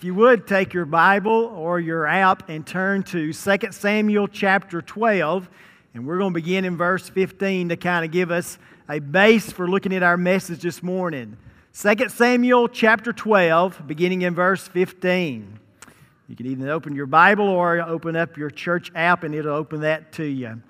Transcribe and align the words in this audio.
If 0.00 0.04
you 0.04 0.14
would 0.14 0.46
take 0.46 0.74
your 0.74 0.84
Bible 0.84 1.52
or 1.56 1.80
your 1.80 2.06
app 2.06 2.48
and 2.48 2.64
turn 2.64 3.02
to 3.02 3.32
2 3.32 3.58
Samuel 3.72 4.28
chapter 4.28 4.80
12, 4.80 5.50
and 5.92 6.06
we're 6.06 6.18
going 6.18 6.32
to 6.32 6.34
begin 6.40 6.64
in 6.64 6.76
verse 6.76 7.08
15 7.08 7.70
to 7.70 7.76
kind 7.76 8.04
of 8.04 8.12
give 8.12 8.30
us 8.30 8.60
a 8.88 9.00
base 9.00 9.50
for 9.50 9.66
looking 9.66 9.92
at 9.92 10.04
our 10.04 10.16
message 10.16 10.62
this 10.62 10.84
morning. 10.84 11.36
2 11.76 12.10
Samuel 12.10 12.68
chapter 12.68 13.12
12, 13.12 13.88
beginning 13.88 14.22
in 14.22 14.36
verse 14.36 14.68
15. 14.68 15.58
You 16.28 16.36
can 16.36 16.46
either 16.46 16.70
open 16.70 16.94
your 16.94 17.06
Bible 17.06 17.48
or 17.48 17.80
open 17.80 18.14
up 18.14 18.36
your 18.36 18.50
church 18.50 18.92
app, 18.94 19.24
and 19.24 19.34
it'll 19.34 19.56
open 19.56 19.80
that 19.80 20.12
to 20.12 20.24
you. 20.24 20.62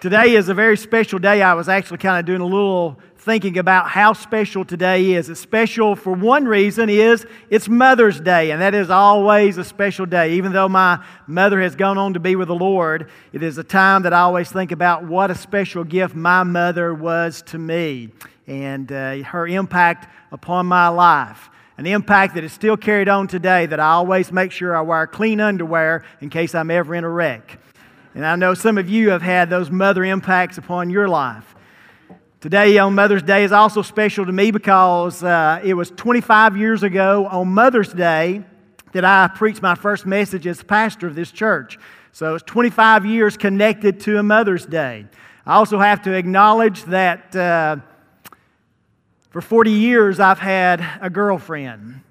Today 0.00 0.34
is 0.34 0.48
a 0.48 0.54
very 0.54 0.76
special 0.76 1.20
day. 1.20 1.42
I 1.42 1.54
was 1.54 1.68
actually 1.68 1.98
kind 1.98 2.18
of 2.18 2.26
doing 2.26 2.40
a 2.40 2.44
little 2.44 2.98
thinking 3.26 3.58
about 3.58 3.88
how 3.88 4.12
special 4.12 4.64
today 4.64 5.14
is. 5.14 5.28
It's 5.28 5.40
special 5.40 5.96
for 5.96 6.12
one 6.12 6.44
reason 6.44 6.88
is 6.88 7.26
it's 7.50 7.68
Mother's 7.68 8.20
Day, 8.20 8.52
and 8.52 8.62
that 8.62 8.72
is 8.72 8.88
always 8.88 9.58
a 9.58 9.64
special 9.64 10.06
day. 10.06 10.34
Even 10.34 10.52
though 10.52 10.68
my 10.68 11.04
mother 11.26 11.60
has 11.60 11.74
gone 11.74 11.98
on 11.98 12.14
to 12.14 12.20
be 12.20 12.36
with 12.36 12.46
the 12.46 12.54
Lord, 12.54 13.10
it 13.32 13.42
is 13.42 13.58
a 13.58 13.64
time 13.64 14.04
that 14.04 14.12
I 14.12 14.20
always 14.20 14.52
think 14.52 14.70
about 14.70 15.02
what 15.02 15.32
a 15.32 15.34
special 15.34 15.82
gift 15.82 16.14
my 16.14 16.44
mother 16.44 16.94
was 16.94 17.42
to 17.46 17.58
me 17.58 18.10
and 18.46 18.92
uh, 18.92 19.16
her 19.24 19.48
impact 19.48 20.08
upon 20.30 20.66
my 20.66 20.86
life. 20.86 21.50
An 21.78 21.86
impact 21.86 22.36
that 22.36 22.44
is 22.44 22.52
still 22.52 22.76
carried 22.76 23.08
on 23.08 23.26
today 23.26 23.66
that 23.66 23.80
I 23.80 23.88
always 23.90 24.30
make 24.30 24.52
sure 24.52 24.76
I 24.76 24.82
wear 24.82 25.04
clean 25.08 25.40
underwear 25.40 26.04
in 26.20 26.30
case 26.30 26.54
I'm 26.54 26.70
ever 26.70 26.94
in 26.94 27.02
a 27.02 27.10
wreck. 27.10 27.58
And 28.14 28.24
I 28.24 28.36
know 28.36 28.54
some 28.54 28.78
of 28.78 28.88
you 28.88 29.10
have 29.10 29.20
had 29.20 29.50
those 29.50 29.68
mother 29.68 30.04
impacts 30.04 30.58
upon 30.58 30.90
your 30.90 31.08
life. 31.08 31.55
Today 32.42 32.76
on 32.76 32.94
Mother's 32.94 33.22
Day 33.22 33.44
is 33.44 33.52
also 33.52 33.80
special 33.80 34.26
to 34.26 34.30
me 34.32 34.50
because 34.50 35.22
uh, 35.22 35.58
it 35.64 35.72
was 35.72 35.90
25 35.92 36.54
years 36.58 36.82
ago 36.82 37.26
on 37.30 37.48
Mother's 37.48 37.94
Day 37.94 38.44
that 38.92 39.06
I 39.06 39.26
preached 39.34 39.62
my 39.62 39.74
first 39.74 40.04
message 40.04 40.46
as 40.46 40.62
pastor 40.62 41.06
of 41.06 41.14
this 41.14 41.32
church. 41.32 41.78
So 42.12 42.34
it's 42.34 42.44
25 42.44 43.06
years 43.06 43.38
connected 43.38 44.00
to 44.00 44.18
a 44.18 44.22
Mother's 44.22 44.66
Day. 44.66 45.06
I 45.46 45.54
also 45.54 45.78
have 45.78 46.02
to 46.02 46.12
acknowledge 46.12 46.84
that 46.84 47.34
uh, 47.34 47.76
for 49.30 49.40
40 49.40 49.70
years 49.70 50.20
I've 50.20 50.38
had 50.38 50.86
a 51.00 51.08
girlfriend. 51.08 52.02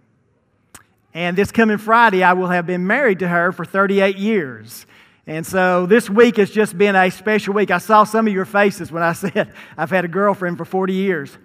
And 1.13 1.37
this 1.37 1.51
coming 1.51 1.77
Friday, 1.77 2.23
I 2.23 2.33
will 2.33 2.47
have 2.47 2.65
been 2.65 2.87
married 2.87 3.19
to 3.19 3.27
her 3.27 3.51
for 3.51 3.63
38 3.63 4.17
years. 4.17 4.87
And 5.27 5.45
so 5.45 5.85
this 5.85 6.09
week 6.09 6.37
has 6.37 6.51
just 6.51 6.77
been 6.77 6.95
a 6.95 7.09
special 7.09 7.53
week. 7.53 7.71
I 7.71 7.79
saw 7.79 8.03
some 8.03 8.27
of 8.27 8.33
your 8.33 8.45
faces 8.45 8.91
when 8.91 9.03
I 9.03 9.13
said 9.13 9.51
I've 9.77 9.89
had 9.89 10.05
a 10.05 10.09
girlfriend 10.09 10.57
for 10.57 10.65
40 10.65 10.93
years. 10.93 11.37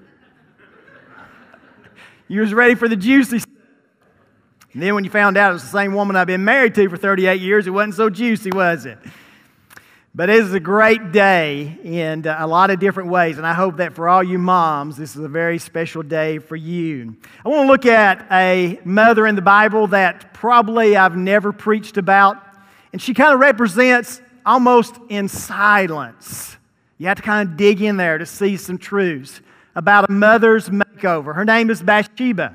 You 2.28 2.42
was 2.42 2.54
ready 2.54 2.74
for 2.76 2.88
the 2.88 2.96
juicy 2.96 3.40
and 4.72 4.80
then 4.80 4.94
when 4.94 5.02
you 5.02 5.10
found 5.10 5.36
out 5.36 5.50
it 5.50 5.54
was 5.54 5.62
the 5.62 5.68
same 5.68 5.94
woman 5.94 6.14
I've 6.14 6.28
been 6.28 6.44
married 6.44 6.76
to 6.76 6.88
for 6.88 6.96
38 6.96 7.40
years, 7.40 7.66
it 7.66 7.70
wasn't 7.70 7.96
so 7.96 8.08
juicy, 8.08 8.52
was 8.52 8.86
it? 8.86 8.98
But 10.14 10.30
it 10.30 10.36
is 10.36 10.54
a 10.54 10.60
great 10.60 11.10
day 11.12 11.78
in 11.82 12.26
uh, 12.26 12.36
a 12.38 12.46
lot 12.46 12.70
of 12.70 12.78
different 12.78 13.10
ways, 13.10 13.38
and 13.38 13.46
I 13.46 13.52
hope 13.52 13.78
that 13.78 13.94
for 13.94 14.08
all 14.08 14.22
you 14.22 14.38
moms, 14.38 14.96
this 14.96 15.16
is 15.16 15.22
a 15.22 15.28
very 15.28 15.58
special 15.58 16.02
day 16.02 16.38
for 16.38 16.56
you. 16.56 17.16
I 17.44 17.48
want 17.48 17.66
to 17.66 17.66
look 17.66 17.86
at 17.86 18.26
a 18.30 18.80
mother 18.84 19.26
in 19.26 19.34
the 19.34 19.42
Bible 19.42 19.88
that 19.88 20.34
probably 20.34 20.96
I've 20.96 21.16
never 21.16 21.52
preached 21.52 21.96
about 21.96 22.36
and 22.92 23.00
she 23.00 23.14
kind 23.14 23.33
of 23.33 23.41
represents 23.41 24.20
almost 24.44 24.96
in 25.08 25.28
silence. 25.28 26.56
You 26.98 27.06
have 27.06 27.16
to 27.16 27.22
kind 27.22 27.48
of 27.48 27.56
dig 27.56 27.80
in 27.80 27.97
there 27.97 28.19
to 28.19 28.27
see 28.27 28.56
some 28.56 28.78
truths 28.78 29.41
about 29.74 30.08
a 30.08 30.12
mother's 30.12 30.69
makeover. 30.69 31.34
Her 31.34 31.44
name 31.44 31.70
is 31.70 31.82
Bathsheba. 31.82 32.52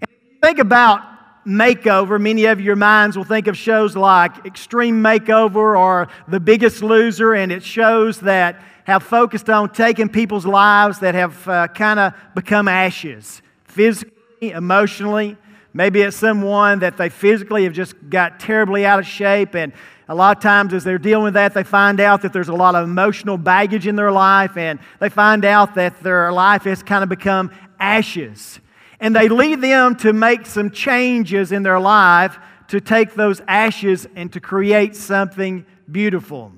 And 0.00 0.10
if 0.10 0.10
you 0.10 0.38
think 0.42 0.58
about 0.58 1.02
makeover, 1.46 2.20
many 2.20 2.46
of 2.46 2.60
your 2.60 2.76
minds 2.76 3.16
will 3.16 3.24
think 3.24 3.46
of 3.46 3.56
shows 3.56 3.96
like 3.96 4.46
Extreme 4.46 5.02
Makeover 5.02 5.78
or 5.78 6.08
The 6.28 6.40
Biggest 6.40 6.82
Loser, 6.82 7.34
and 7.34 7.52
it 7.52 7.62
shows 7.62 8.20
that 8.20 8.60
have 8.84 9.02
focused 9.02 9.50
on 9.50 9.70
taking 9.70 10.08
people's 10.08 10.46
lives 10.46 11.00
that 11.00 11.14
have 11.14 11.48
uh, 11.48 11.68
kind 11.68 11.98
of 11.98 12.14
become 12.34 12.68
ashes, 12.68 13.42
physically, 13.64 14.52
emotionally, 14.52 15.36
Maybe 15.76 16.00
it's 16.00 16.16
someone 16.16 16.78
that 16.78 16.96
they 16.96 17.10
physically 17.10 17.64
have 17.64 17.74
just 17.74 17.94
got 18.08 18.40
terribly 18.40 18.86
out 18.86 18.98
of 18.98 19.04
shape. 19.04 19.54
And 19.54 19.74
a 20.08 20.14
lot 20.14 20.34
of 20.34 20.42
times, 20.42 20.72
as 20.72 20.84
they're 20.84 20.96
dealing 20.96 21.24
with 21.24 21.34
that, 21.34 21.52
they 21.52 21.64
find 21.64 22.00
out 22.00 22.22
that 22.22 22.32
there's 22.32 22.48
a 22.48 22.54
lot 22.54 22.74
of 22.74 22.84
emotional 22.84 23.36
baggage 23.36 23.86
in 23.86 23.94
their 23.94 24.10
life. 24.10 24.56
And 24.56 24.78
they 25.00 25.10
find 25.10 25.44
out 25.44 25.74
that 25.74 26.02
their 26.02 26.32
life 26.32 26.62
has 26.62 26.82
kind 26.82 27.02
of 27.02 27.10
become 27.10 27.50
ashes. 27.78 28.58
And 29.00 29.14
they 29.14 29.28
lead 29.28 29.60
them 29.60 29.96
to 29.96 30.14
make 30.14 30.46
some 30.46 30.70
changes 30.70 31.52
in 31.52 31.62
their 31.62 31.78
life 31.78 32.38
to 32.68 32.80
take 32.80 33.12
those 33.12 33.42
ashes 33.46 34.08
and 34.16 34.32
to 34.32 34.40
create 34.40 34.96
something 34.96 35.66
beautiful. 35.92 36.52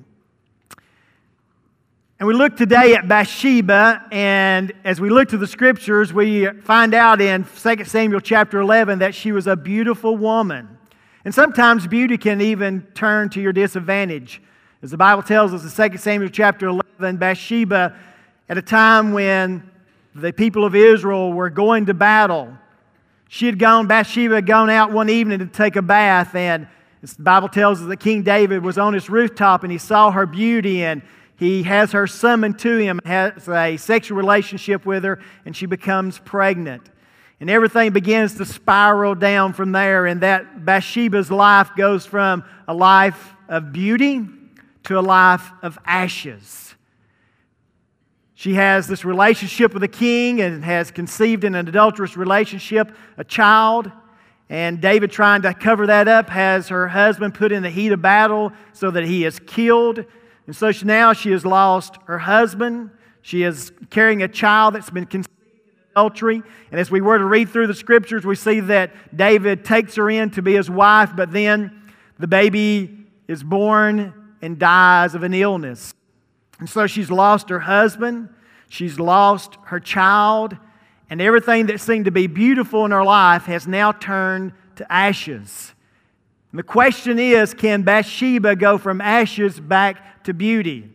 And 2.20 2.26
we 2.26 2.34
look 2.34 2.56
today 2.56 2.96
at 2.96 3.06
Bathsheba, 3.06 4.04
and 4.10 4.72
as 4.82 5.00
we 5.00 5.08
look 5.08 5.28
to 5.28 5.38
the 5.38 5.46
scriptures, 5.46 6.12
we 6.12 6.48
find 6.62 6.92
out 6.92 7.20
in 7.20 7.44
2 7.44 7.84
Samuel 7.84 8.18
chapter 8.18 8.58
11 8.58 8.98
that 8.98 9.14
she 9.14 9.30
was 9.30 9.46
a 9.46 9.54
beautiful 9.54 10.16
woman. 10.16 10.78
And 11.24 11.32
sometimes 11.32 11.86
beauty 11.86 12.18
can 12.18 12.40
even 12.40 12.82
turn 12.92 13.28
to 13.30 13.40
your 13.40 13.52
disadvantage. 13.52 14.42
As 14.82 14.90
the 14.90 14.96
Bible 14.96 15.22
tells 15.22 15.54
us 15.54 15.62
in 15.62 15.90
2 15.90 15.98
Samuel 15.98 16.28
chapter 16.28 16.66
11, 16.66 17.18
Bathsheba, 17.18 17.96
at 18.48 18.58
a 18.58 18.62
time 18.62 19.12
when 19.12 19.70
the 20.12 20.32
people 20.32 20.64
of 20.64 20.74
Israel 20.74 21.32
were 21.32 21.50
going 21.50 21.86
to 21.86 21.94
battle, 21.94 22.52
she 23.28 23.46
had 23.46 23.60
gone, 23.60 23.86
Bathsheba 23.86 24.34
had 24.34 24.46
gone 24.46 24.70
out 24.70 24.90
one 24.90 25.08
evening 25.08 25.38
to 25.38 25.46
take 25.46 25.76
a 25.76 25.82
bath, 25.82 26.34
and 26.34 26.66
the 27.00 27.22
Bible 27.22 27.48
tells 27.48 27.80
us 27.80 27.86
that 27.86 28.00
King 28.00 28.24
David 28.24 28.64
was 28.64 28.76
on 28.76 28.92
his 28.92 29.08
rooftop 29.08 29.62
and 29.62 29.70
he 29.70 29.78
saw 29.78 30.10
her 30.10 30.26
beauty 30.26 30.82
and 30.82 31.00
he 31.38 31.62
has 31.62 31.92
her 31.92 32.08
summoned 32.08 32.58
to 32.60 32.78
him, 32.78 32.98
has 33.04 33.48
a 33.48 33.76
sexual 33.76 34.18
relationship 34.18 34.84
with 34.84 35.04
her, 35.04 35.20
and 35.44 35.56
she 35.56 35.66
becomes 35.66 36.18
pregnant. 36.18 36.90
And 37.38 37.48
everything 37.48 37.92
begins 37.92 38.34
to 38.34 38.44
spiral 38.44 39.14
down 39.14 39.52
from 39.52 39.70
there, 39.70 40.06
and 40.06 40.20
that 40.22 40.64
Bathsheba's 40.64 41.30
life 41.30 41.70
goes 41.76 42.04
from 42.04 42.42
a 42.66 42.74
life 42.74 43.34
of 43.48 43.72
beauty 43.72 44.26
to 44.84 44.98
a 44.98 45.00
life 45.00 45.52
of 45.62 45.78
ashes. 45.86 46.74
She 48.34 48.54
has 48.54 48.88
this 48.88 49.04
relationship 49.04 49.72
with 49.72 49.82
the 49.82 49.88
king 49.88 50.40
and 50.40 50.64
has 50.64 50.90
conceived 50.90 51.44
in 51.44 51.54
an 51.54 51.68
adulterous 51.68 52.16
relationship 52.16 52.90
a 53.16 53.22
child. 53.22 53.92
And 54.48 54.80
David, 54.80 55.12
trying 55.12 55.42
to 55.42 55.54
cover 55.54 55.86
that 55.86 56.08
up, 56.08 56.30
has 56.30 56.68
her 56.68 56.88
husband 56.88 57.34
put 57.34 57.52
in 57.52 57.62
the 57.62 57.70
heat 57.70 57.92
of 57.92 58.02
battle 58.02 58.52
so 58.72 58.90
that 58.90 59.04
he 59.04 59.24
is 59.24 59.38
killed. 59.40 60.04
And 60.48 60.56
so 60.56 60.72
she, 60.72 60.86
now 60.86 61.12
she 61.12 61.30
has 61.32 61.44
lost 61.44 61.98
her 62.06 62.18
husband. 62.18 62.88
She 63.20 63.42
is 63.42 63.70
carrying 63.90 64.22
a 64.22 64.28
child 64.28 64.74
that's 64.74 64.88
been 64.88 65.04
conceived 65.04 65.28
in 65.66 65.90
adultery. 65.92 66.42
And 66.70 66.80
as 66.80 66.90
we 66.90 67.02
were 67.02 67.18
to 67.18 67.24
read 67.26 67.50
through 67.50 67.66
the 67.66 67.74
scriptures, 67.74 68.24
we 68.24 68.34
see 68.34 68.60
that 68.60 69.14
David 69.14 69.62
takes 69.62 69.96
her 69.96 70.08
in 70.08 70.30
to 70.30 70.40
be 70.40 70.54
his 70.54 70.70
wife, 70.70 71.10
but 71.14 71.32
then 71.32 71.92
the 72.18 72.26
baby 72.26 73.04
is 73.28 73.42
born 73.42 74.32
and 74.40 74.58
dies 74.58 75.14
of 75.14 75.22
an 75.22 75.34
illness. 75.34 75.92
And 76.58 76.68
so 76.68 76.86
she's 76.86 77.10
lost 77.10 77.50
her 77.50 77.60
husband, 77.60 78.30
she's 78.70 78.98
lost 78.98 79.58
her 79.66 79.78
child, 79.78 80.56
and 81.10 81.20
everything 81.20 81.66
that 81.66 81.78
seemed 81.78 82.06
to 82.06 82.10
be 82.10 82.26
beautiful 82.26 82.86
in 82.86 82.90
her 82.92 83.04
life 83.04 83.42
has 83.42 83.66
now 83.66 83.92
turned 83.92 84.54
to 84.76 84.90
ashes. 84.90 85.74
And 86.52 86.58
the 86.58 86.64
question 86.64 87.18
is 87.18 87.54
can 87.54 87.82
Bathsheba 87.82 88.56
go 88.56 88.78
from 88.78 89.00
ashes 89.00 89.60
back 89.60 90.24
to 90.24 90.34
beauty. 90.34 90.88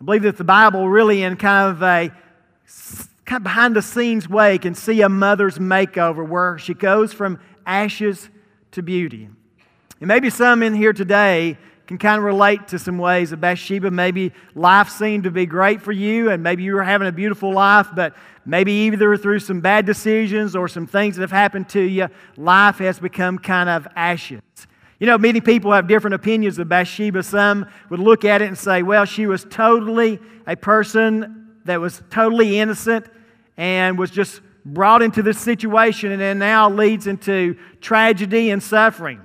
I 0.00 0.04
believe 0.04 0.22
that 0.22 0.36
the 0.36 0.44
Bible 0.44 0.88
really, 0.88 1.22
in 1.22 1.36
kind 1.36 1.70
of 1.70 1.82
a 1.82 2.12
kind 3.24 3.38
of 3.38 3.42
behind 3.42 3.74
the 3.74 3.82
scenes 3.82 4.28
way, 4.28 4.58
can 4.58 4.74
see 4.74 5.00
a 5.00 5.08
mother's 5.08 5.58
makeover 5.58 6.26
where 6.26 6.58
she 6.58 6.74
goes 6.74 7.12
from 7.12 7.40
ashes 7.66 8.28
to 8.72 8.82
beauty. 8.82 9.28
And 10.00 10.08
maybe 10.08 10.30
some 10.30 10.62
in 10.62 10.74
here 10.74 10.92
today 10.92 11.56
can 11.86 11.98
kind 11.98 12.18
of 12.18 12.24
relate 12.24 12.68
to 12.68 12.78
some 12.78 12.98
ways 12.98 13.32
of 13.32 13.40
Bathsheba. 13.40 13.90
Maybe 13.90 14.32
life 14.54 14.88
seemed 14.88 15.24
to 15.24 15.30
be 15.30 15.44
great 15.46 15.82
for 15.82 15.92
you, 15.92 16.30
and 16.30 16.42
maybe 16.42 16.62
you 16.62 16.74
were 16.74 16.82
having 16.82 17.08
a 17.08 17.12
beautiful 17.12 17.52
life, 17.52 17.88
but 17.94 18.14
maybe 18.46 18.72
either 18.72 19.16
through 19.16 19.40
some 19.40 19.60
bad 19.60 19.84
decisions 19.84 20.56
or 20.56 20.66
some 20.66 20.86
things 20.86 21.16
that 21.16 21.22
have 21.22 21.30
happened 21.30 21.68
to 21.70 21.80
you, 21.80 22.08
life 22.36 22.78
has 22.78 22.98
become 22.98 23.38
kind 23.38 23.68
of 23.68 23.86
ashes. 23.96 24.40
You 24.98 25.06
know, 25.06 25.18
many 25.18 25.40
people 25.40 25.72
have 25.72 25.86
different 25.86 26.14
opinions 26.14 26.58
of 26.58 26.68
Bathsheba. 26.68 27.22
Some 27.22 27.66
would 27.90 28.00
look 28.00 28.24
at 28.24 28.40
it 28.40 28.48
and 28.48 28.56
say, 28.56 28.82
well, 28.82 29.04
she 29.04 29.26
was 29.26 29.44
totally 29.44 30.18
a 30.46 30.56
person 30.56 31.56
that 31.64 31.80
was 31.80 32.02
totally 32.10 32.58
innocent 32.58 33.06
and 33.56 33.98
was 33.98 34.10
just 34.10 34.40
brought 34.64 35.02
into 35.02 35.22
this 35.22 35.38
situation 35.38 36.12
and 36.12 36.20
then 36.20 36.38
now 36.38 36.70
leads 36.70 37.06
into 37.06 37.56
tragedy 37.80 38.50
and 38.50 38.62
suffering. 38.62 39.20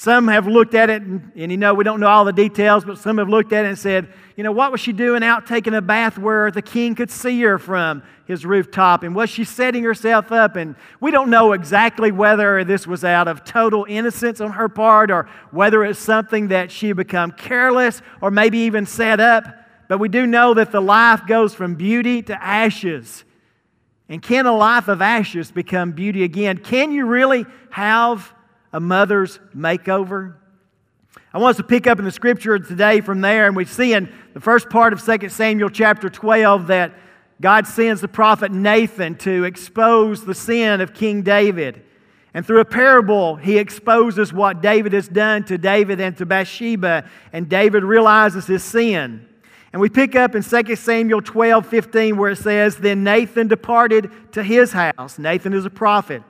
Some 0.00 0.28
have 0.28 0.46
looked 0.46 0.76
at 0.76 0.90
it, 0.90 1.02
and, 1.02 1.32
and, 1.34 1.50
you 1.50 1.58
know, 1.58 1.74
we 1.74 1.82
don't 1.82 1.98
know 1.98 2.06
all 2.06 2.24
the 2.24 2.32
details, 2.32 2.84
but 2.84 2.98
some 2.98 3.18
have 3.18 3.28
looked 3.28 3.52
at 3.52 3.64
it 3.64 3.68
and 3.70 3.76
said, 3.76 4.08
you 4.36 4.44
know, 4.44 4.52
what 4.52 4.70
was 4.70 4.80
she 4.80 4.92
doing 4.92 5.24
out 5.24 5.44
taking 5.44 5.74
a 5.74 5.82
bath 5.82 6.16
where 6.16 6.52
the 6.52 6.62
king 6.62 6.94
could 6.94 7.10
see 7.10 7.42
her 7.42 7.58
from 7.58 8.04
his 8.24 8.46
rooftop? 8.46 9.02
And 9.02 9.12
was 9.12 9.28
she 9.28 9.42
setting 9.42 9.82
herself 9.82 10.30
up? 10.30 10.54
And 10.54 10.76
we 11.00 11.10
don't 11.10 11.30
know 11.30 11.50
exactly 11.50 12.12
whether 12.12 12.62
this 12.62 12.86
was 12.86 13.02
out 13.02 13.26
of 13.26 13.42
total 13.42 13.86
innocence 13.88 14.40
on 14.40 14.52
her 14.52 14.68
part 14.68 15.10
or 15.10 15.28
whether 15.50 15.82
it's 15.84 15.98
something 15.98 16.46
that 16.46 16.70
she 16.70 16.92
become 16.92 17.32
careless 17.32 18.00
or 18.20 18.30
maybe 18.30 18.58
even 18.58 18.86
set 18.86 19.18
up. 19.18 19.46
But 19.88 19.98
we 19.98 20.08
do 20.08 20.28
know 20.28 20.54
that 20.54 20.70
the 20.70 20.80
life 20.80 21.26
goes 21.26 21.54
from 21.54 21.74
beauty 21.74 22.22
to 22.22 22.40
ashes. 22.40 23.24
And 24.08 24.22
can 24.22 24.46
a 24.46 24.56
life 24.56 24.86
of 24.86 25.02
ashes 25.02 25.50
become 25.50 25.90
beauty 25.90 26.22
again? 26.22 26.58
Can 26.58 26.92
you 26.92 27.04
really 27.04 27.46
have 27.70 28.32
a 28.72 28.80
mother's 28.80 29.38
makeover. 29.56 30.34
I 31.32 31.38
want 31.38 31.50
us 31.52 31.56
to 31.58 31.62
pick 31.62 31.86
up 31.86 31.98
in 31.98 32.04
the 32.04 32.10
scripture 32.10 32.58
today 32.58 33.00
from 33.00 33.20
there, 33.20 33.46
and 33.46 33.56
we 33.56 33.64
see 33.64 33.92
in 33.92 34.12
the 34.34 34.40
first 34.40 34.70
part 34.70 34.92
of 34.92 35.04
2 35.04 35.28
Samuel 35.28 35.70
chapter 35.70 36.08
12 36.08 36.68
that 36.68 36.92
God 37.40 37.66
sends 37.66 38.00
the 38.00 38.08
prophet 38.08 38.50
Nathan 38.50 39.14
to 39.18 39.44
expose 39.44 40.24
the 40.24 40.34
sin 40.34 40.80
of 40.80 40.94
King 40.94 41.22
David. 41.22 41.82
And 42.34 42.46
through 42.46 42.60
a 42.60 42.64
parable, 42.64 43.36
he 43.36 43.58
exposes 43.58 44.32
what 44.32 44.60
David 44.60 44.92
has 44.92 45.08
done 45.08 45.44
to 45.44 45.58
David 45.58 46.00
and 46.00 46.16
to 46.18 46.26
Bathsheba, 46.26 47.08
and 47.32 47.48
David 47.48 47.84
realizes 47.84 48.46
his 48.46 48.62
sin. 48.62 49.26
And 49.72 49.80
we 49.80 49.88
pick 49.88 50.16
up 50.16 50.34
in 50.34 50.42
2 50.42 50.76
Samuel 50.76 51.20
12 51.20 51.66
15, 51.66 52.16
where 52.16 52.30
it 52.30 52.36
says, 52.36 52.76
Then 52.76 53.04
Nathan 53.04 53.48
departed 53.48 54.10
to 54.32 54.42
his 54.42 54.72
house. 54.72 55.18
Nathan 55.18 55.52
is 55.52 55.64
a 55.64 55.70
prophet. 55.70 56.22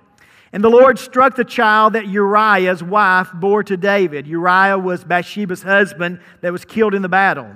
And 0.52 0.64
the 0.64 0.70
Lord 0.70 0.98
struck 0.98 1.36
the 1.36 1.44
child 1.44 1.92
that 1.92 2.06
Uriah's 2.06 2.82
wife 2.82 3.28
bore 3.34 3.62
to 3.64 3.76
David. 3.76 4.26
Uriah 4.26 4.78
was 4.78 5.04
Bathsheba's 5.04 5.62
husband 5.62 6.20
that 6.40 6.52
was 6.52 6.64
killed 6.64 6.94
in 6.94 7.02
the 7.02 7.08
battle. 7.08 7.50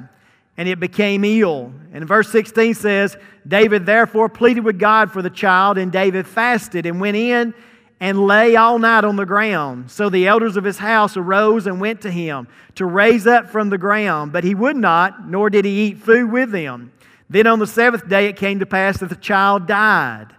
And 0.58 0.68
it 0.68 0.78
became 0.78 1.24
ill. 1.24 1.72
And 1.92 2.06
verse 2.06 2.30
16 2.30 2.74
says, 2.74 3.16
David 3.48 3.86
therefore 3.86 4.28
pleaded 4.28 4.64
with 4.64 4.78
God 4.78 5.10
for 5.10 5.22
the 5.22 5.30
child, 5.30 5.78
and 5.78 5.90
David 5.90 6.26
fasted 6.26 6.84
and 6.84 7.00
went 7.00 7.16
in 7.16 7.54
and 7.98 8.26
lay 8.26 8.56
all 8.56 8.78
night 8.78 9.04
on 9.04 9.16
the 9.16 9.24
ground. 9.24 9.90
So 9.90 10.10
the 10.10 10.26
elders 10.26 10.56
of 10.56 10.64
his 10.64 10.76
house 10.76 11.16
arose 11.16 11.66
and 11.66 11.80
went 11.80 12.02
to 12.02 12.10
him 12.10 12.48
to 12.74 12.84
raise 12.84 13.26
up 13.26 13.48
from 13.48 13.70
the 13.70 13.78
ground. 13.78 14.32
But 14.32 14.44
he 14.44 14.54
would 14.54 14.76
not, 14.76 15.28
nor 15.28 15.48
did 15.48 15.64
he 15.64 15.86
eat 15.86 15.98
food 15.98 16.30
with 16.30 16.50
them. 16.50 16.92
Then 17.30 17.46
on 17.46 17.60
the 17.60 17.66
seventh 17.66 18.08
day 18.08 18.26
it 18.26 18.36
came 18.36 18.58
to 18.58 18.66
pass 18.66 18.98
that 18.98 19.08
the 19.08 19.16
child 19.16 19.66
died. 19.66 20.34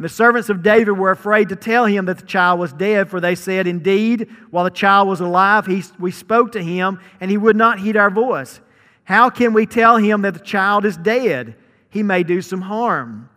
And 0.00 0.04
the 0.06 0.08
servants 0.08 0.48
of 0.48 0.62
David 0.62 0.92
were 0.92 1.10
afraid 1.10 1.50
to 1.50 1.56
tell 1.56 1.84
him 1.84 2.06
that 2.06 2.16
the 2.16 2.24
child 2.24 2.58
was 2.58 2.72
dead, 2.72 3.10
for 3.10 3.20
they 3.20 3.34
said, 3.34 3.66
Indeed, 3.66 4.30
while 4.50 4.64
the 4.64 4.70
child 4.70 5.08
was 5.08 5.20
alive, 5.20 5.66
he, 5.66 5.84
we 5.98 6.10
spoke 6.10 6.52
to 6.52 6.62
him, 6.62 6.98
and 7.20 7.30
he 7.30 7.36
would 7.36 7.54
not 7.54 7.80
heed 7.80 7.98
our 7.98 8.08
voice. 8.08 8.62
How 9.04 9.28
can 9.28 9.52
we 9.52 9.66
tell 9.66 9.98
him 9.98 10.22
that 10.22 10.32
the 10.32 10.40
child 10.40 10.86
is 10.86 10.96
dead? 10.96 11.54
He 11.90 12.02
may 12.02 12.22
do 12.22 12.40
some 12.40 12.62
harm. 12.62 13.28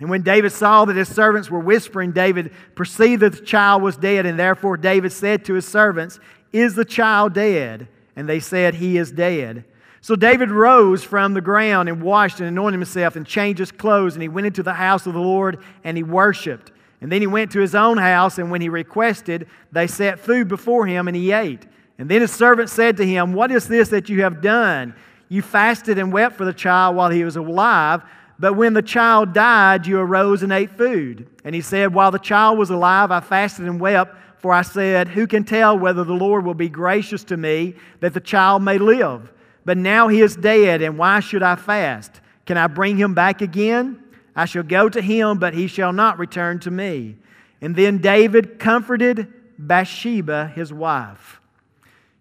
And 0.00 0.10
when 0.10 0.22
David 0.22 0.50
saw 0.50 0.84
that 0.86 0.96
his 0.96 1.08
servants 1.08 1.52
were 1.52 1.60
whispering, 1.60 2.10
David 2.10 2.52
perceived 2.74 3.22
that 3.22 3.34
the 3.34 3.44
child 3.44 3.82
was 3.82 3.96
dead, 3.96 4.26
and 4.26 4.36
therefore 4.36 4.76
David 4.76 5.12
said 5.12 5.44
to 5.44 5.54
his 5.54 5.68
servants, 5.68 6.18
Is 6.52 6.74
the 6.74 6.84
child 6.84 7.32
dead? 7.32 7.86
And 8.16 8.28
they 8.28 8.40
said, 8.40 8.74
He 8.74 8.98
is 8.98 9.12
dead. 9.12 9.64
So 10.00 10.16
David 10.16 10.50
rose 10.50 11.02
from 11.02 11.34
the 11.34 11.40
ground 11.40 11.88
and 11.88 12.02
washed 12.02 12.40
and 12.40 12.48
anointed 12.48 12.78
himself 12.78 13.16
and 13.16 13.26
changed 13.26 13.58
his 13.58 13.72
clothes, 13.72 14.14
and 14.14 14.22
he 14.22 14.28
went 14.28 14.46
into 14.46 14.62
the 14.62 14.74
house 14.74 15.06
of 15.06 15.14
the 15.14 15.20
Lord 15.20 15.58
and 15.84 15.96
he 15.96 16.02
worshiped. 16.02 16.72
And 17.00 17.12
then 17.12 17.20
he 17.20 17.26
went 17.26 17.52
to 17.52 17.60
his 17.60 17.74
own 17.74 17.96
house, 17.96 18.38
and 18.38 18.50
when 18.50 18.60
he 18.60 18.68
requested, 18.68 19.46
they 19.70 19.86
set 19.86 20.18
food 20.18 20.48
before 20.48 20.86
him, 20.86 21.06
and 21.06 21.16
he 21.16 21.30
ate. 21.30 21.66
And 21.96 22.08
then 22.08 22.20
his 22.20 22.32
servant 22.32 22.70
said 22.70 22.96
to 22.96 23.06
him, 23.06 23.32
What 23.32 23.50
is 23.50 23.68
this 23.68 23.88
that 23.90 24.08
you 24.08 24.22
have 24.22 24.42
done? 24.42 24.94
You 25.28 25.42
fasted 25.42 25.98
and 25.98 26.12
wept 26.12 26.36
for 26.36 26.44
the 26.44 26.52
child 26.52 26.96
while 26.96 27.10
he 27.10 27.24
was 27.24 27.36
alive, 27.36 28.02
but 28.38 28.54
when 28.54 28.72
the 28.72 28.82
child 28.82 29.32
died, 29.32 29.86
you 29.86 29.98
arose 29.98 30.42
and 30.42 30.52
ate 30.52 30.70
food. 30.70 31.28
And 31.44 31.54
he 31.54 31.60
said, 31.60 31.92
While 31.92 32.10
the 32.10 32.18
child 32.18 32.58
was 32.58 32.70
alive, 32.70 33.10
I 33.10 33.20
fasted 33.20 33.66
and 33.66 33.80
wept, 33.80 34.16
for 34.38 34.52
I 34.52 34.62
said, 34.62 35.08
Who 35.08 35.26
can 35.26 35.44
tell 35.44 35.78
whether 35.78 36.04
the 36.04 36.14
Lord 36.14 36.44
will 36.44 36.54
be 36.54 36.68
gracious 36.68 37.24
to 37.24 37.36
me 37.36 37.74
that 38.00 38.14
the 38.14 38.20
child 38.20 38.62
may 38.62 38.78
live? 38.78 39.32
But 39.64 39.76
now 39.76 40.08
he 40.08 40.20
is 40.20 40.36
dead, 40.36 40.82
and 40.82 40.98
why 40.98 41.20
should 41.20 41.42
I 41.42 41.56
fast? 41.56 42.20
Can 42.46 42.56
I 42.56 42.66
bring 42.66 42.96
him 42.96 43.14
back 43.14 43.42
again? 43.42 44.02
I 44.34 44.44
shall 44.44 44.62
go 44.62 44.88
to 44.88 45.02
him, 45.02 45.38
but 45.38 45.52
he 45.52 45.66
shall 45.66 45.92
not 45.92 46.18
return 46.18 46.60
to 46.60 46.70
me. 46.70 47.16
And 47.60 47.74
then 47.74 47.98
David 47.98 48.58
comforted 48.58 49.32
Bathsheba, 49.58 50.52
his 50.54 50.72
wife. 50.72 51.40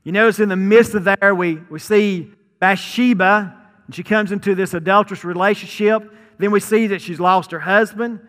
You 0.04 0.12
notice 0.12 0.40
in 0.40 0.50
the 0.50 0.56
midst 0.56 0.96
of 0.96 1.04
there, 1.04 1.36
we, 1.36 1.56
we 1.70 1.80
see 1.80 2.32
Bathsheba, 2.60 3.56
and 3.86 3.96
she 3.96 4.04
comes 4.04 4.32
into 4.32 4.56
this 4.56 4.74
adulterous 4.74 5.24
relationship. 5.24 6.12
Then 6.40 6.52
we 6.52 6.60
see 6.60 6.88
that 6.88 7.02
she's 7.02 7.20
lost 7.20 7.52
her 7.52 7.60
husband, 7.60 8.20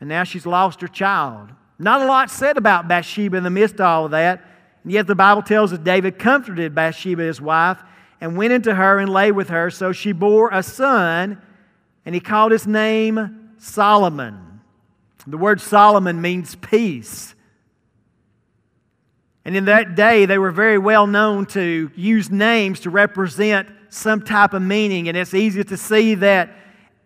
and 0.00 0.08
now 0.08 0.24
she's 0.24 0.46
lost 0.46 0.80
her 0.80 0.88
child. 0.88 1.50
Not 1.78 2.02
a 2.02 2.06
lot 2.06 2.30
said 2.30 2.56
about 2.56 2.88
Bathsheba 2.88 3.36
in 3.36 3.44
the 3.44 3.50
midst 3.50 3.76
of 3.76 3.80
all 3.82 4.04
of 4.06 4.10
that. 4.12 4.44
And 4.84 4.92
yet 4.92 5.06
the 5.06 5.14
Bible 5.14 5.42
tells 5.42 5.72
us 5.72 5.78
David 5.78 6.18
comforted 6.18 6.74
Bathsheba, 6.74 7.22
his 7.22 7.40
wife, 7.40 7.82
and 8.20 8.36
went 8.36 8.52
into 8.52 8.74
her 8.74 8.98
and 8.98 9.10
lay 9.10 9.32
with 9.32 9.48
her. 9.48 9.70
So 9.70 9.92
she 9.92 10.12
bore 10.12 10.50
a 10.50 10.62
son, 10.62 11.40
and 12.04 12.14
he 12.14 12.20
called 12.20 12.52
his 12.52 12.66
name 12.66 13.50
Solomon. 13.58 14.60
The 15.26 15.36
word 15.36 15.60
Solomon 15.60 16.22
means 16.22 16.54
peace. 16.54 17.34
And 19.44 19.56
in 19.56 19.66
that 19.66 19.94
day, 19.94 20.26
they 20.26 20.38
were 20.38 20.50
very 20.50 20.78
well 20.78 21.06
known 21.06 21.46
to 21.46 21.90
use 21.94 22.30
names 22.30 22.80
to 22.80 22.90
represent 22.90 23.68
some 23.90 24.22
type 24.22 24.54
of 24.54 24.62
meaning. 24.62 25.08
And 25.08 25.16
it's 25.16 25.34
easy 25.34 25.64
to 25.64 25.76
see 25.76 26.14
that 26.16 26.50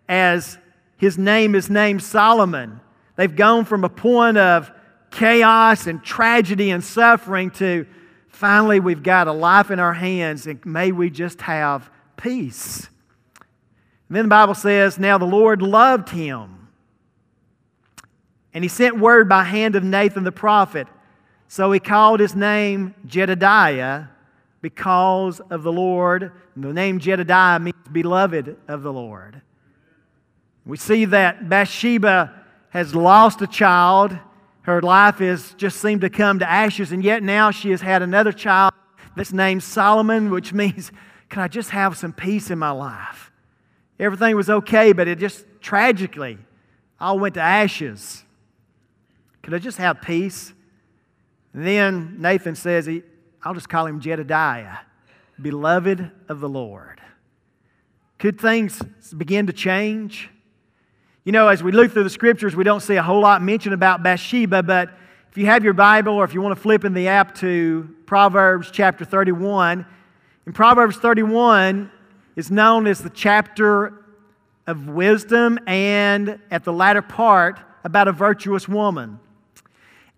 as 0.07 0.57
his 0.97 1.17
name 1.17 1.55
is 1.55 1.69
named 1.69 2.01
Solomon. 2.01 2.79
They've 3.15 3.35
gone 3.35 3.65
from 3.65 3.83
a 3.83 3.89
point 3.89 4.37
of 4.37 4.71
chaos 5.11 5.87
and 5.87 6.03
tragedy 6.03 6.71
and 6.71 6.83
suffering 6.83 7.51
to 7.51 7.85
Finally, 8.33 8.79
we've 8.79 9.03
got 9.03 9.27
a 9.27 9.31
life 9.31 9.69
in 9.69 9.79
our 9.79 9.93
hands, 9.93 10.47
and 10.47 10.65
may 10.65 10.91
we 10.91 11.07
just 11.07 11.39
have 11.41 11.91
peace. 12.17 12.89
And 14.09 14.17
then 14.17 14.25
the 14.25 14.29
Bible 14.29 14.55
says, 14.55 14.97
Now 14.97 15.19
the 15.19 15.25
Lord 15.25 15.61
loved 15.61 16.09
him. 16.09 16.67
And 18.51 18.63
he 18.63 18.67
sent 18.67 18.99
word 18.99 19.29
by 19.29 19.43
hand 19.43 19.75
of 19.75 19.83
Nathan 19.83 20.23
the 20.23 20.31
prophet. 20.31 20.87
So 21.47 21.71
he 21.71 21.79
called 21.79 22.19
his 22.19 22.35
name 22.35 22.95
Jedediah 23.05 24.05
because 24.61 25.39
of 25.39 25.61
the 25.61 25.71
Lord. 25.71 26.31
And 26.55 26.63
the 26.63 26.73
name 26.73 26.97
Jedediah 26.97 27.59
means 27.59 27.77
beloved 27.91 28.57
of 28.67 28.81
the 28.81 28.91
Lord. 28.91 29.41
We 30.65 30.77
see 30.77 31.05
that 31.05 31.49
Bathsheba 31.49 32.33
has 32.69 32.95
lost 32.95 33.43
a 33.43 33.47
child 33.47 34.17
her 34.63 34.81
life 34.81 35.19
has 35.19 35.53
just 35.55 35.79
seemed 35.79 36.01
to 36.01 36.09
come 36.09 36.39
to 36.39 36.49
ashes, 36.49 36.91
and 36.91 37.03
yet 37.03 37.21
now 37.21 37.51
she 37.51 37.71
has 37.71 37.81
had 37.81 38.01
another 38.01 38.31
child 38.31 38.73
that's 39.15 39.33
named 39.33 39.63
Solomon, 39.63 40.29
which 40.29 40.53
means, 40.53 40.91
can 41.29 41.41
I 41.41 41.47
just 41.47 41.69
have 41.69 41.97
some 41.97 42.13
peace 42.13 42.49
in 42.49 42.59
my 42.59 42.71
life? 42.71 43.31
Everything 43.99 44.35
was 44.35 44.49
okay, 44.49 44.93
but 44.93 45.07
it 45.07 45.19
just 45.19 45.45
tragically 45.61 46.37
all 46.99 47.19
went 47.19 47.35
to 47.35 47.41
ashes. 47.41 48.23
Could 49.41 49.53
I 49.53 49.59
just 49.59 49.77
have 49.77 50.01
peace? 50.01 50.53
And 51.53 51.67
then 51.67 52.17
Nathan 52.19 52.55
says, 52.55 52.85
he, 52.85 53.03
I'll 53.43 53.53
just 53.53 53.69
call 53.69 53.85
him 53.85 53.99
Jedediah, 53.99 54.77
beloved 55.41 56.11
of 56.29 56.39
the 56.39 56.49
Lord. 56.49 57.01
Could 58.17 58.39
things 58.39 58.81
begin 59.15 59.47
to 59.47 59.53
change? 59.53 60.29
You 61.25 61.31
know, 61.31 61.47
as 61.47 61.63
we 61.63 61.71
look 61.71 61.93
through 61.93 62.03
the 62.03 62.09
scriptures, 62.09 62.53
we 62.53 62.65
don't 62.65 62.81
see 62.81 62.95
a 62.95 63.01
whole 63.01 63.21
lot 63.21 63.41
mentioned 63.41 63.73
about 63.73 64.03
Bathsheba, 64.03 64.61
but 64.61 64.89
if 65.31 65.37
you 65.37 65.45
have 65.45 65.63
your 65.63 65.73
Bible 65.73 66.13
or 66.15 66.25
if 66.25 66.33
you 66.33 66.41
want 66.41 66.53
to 66.53 66.61
flip 66.61 66.83
in 66.83 66.93
the 66.93 67.07
app 67.07 67.33
to 67.35 67.95
Proverbs 68.05 68.69
chapter 68.71 69.05
31, 69.05 69.85
in 70.45 70.51
Proverbs 70.51 70.97
31 70.97 71.89
is 72.35 72.51
known 72.51 72.87
as 72.87 72.99
the 72.99 73.09
chapter 73.09 74.03
of 74.67 74.89
wisdom 74.89 75.57
and 75.65 76.39
at 76.51 76.65
the 76.65 76.73
latter 76.73 77.01
part 77.01 77.57
about 77.85 78.09
a 78.09 78.11
virtuous 78.11 78.67
woman. 78.67 79.17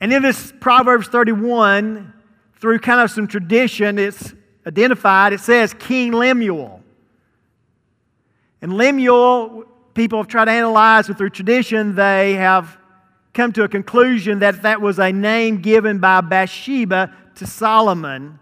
And 0.01 0.11
in 0.11 0.23
this 0.23 0.51
Proverbs 0.59 1.07
31, 1.07 2.13
through 2.55 2.79
kind 2.79 3.01
of 3.01 3.11
some 3.11 3.27
tradition, 3.27 3.99
it's 3.99 4.33
identified, 4.65 5.33
it 5.33 5.39
says 5.39 5.71
King 5.75 6.13
Lemuel. 6.13 6.81
And 8.63 8.73
Lemuel 8.73 9.65
people 9.95 10.19
have 10.19 10.27
tried 10.27 10.45
to 10.45 10.51
analyze 10.51 11.09
it 11.09 11.17
through 11.17 11.31
tradition, 11.31 11.95
they 11.95 12.33
have 12.33 12.77
come 13.33 13.51
to 13.53 13.63
a 13.63 13.67
conclusion 13.67 14.39
that 14.39 14.61
that 14.61 14.81
was 14.81 14.99
a 14.99 15.11
name 15.11 15.61
given 15.61 15.99
by 15.99 16.21
Bathsheba 16.21 17.13
to 17.35 17.47
Solomon 17.47 18.39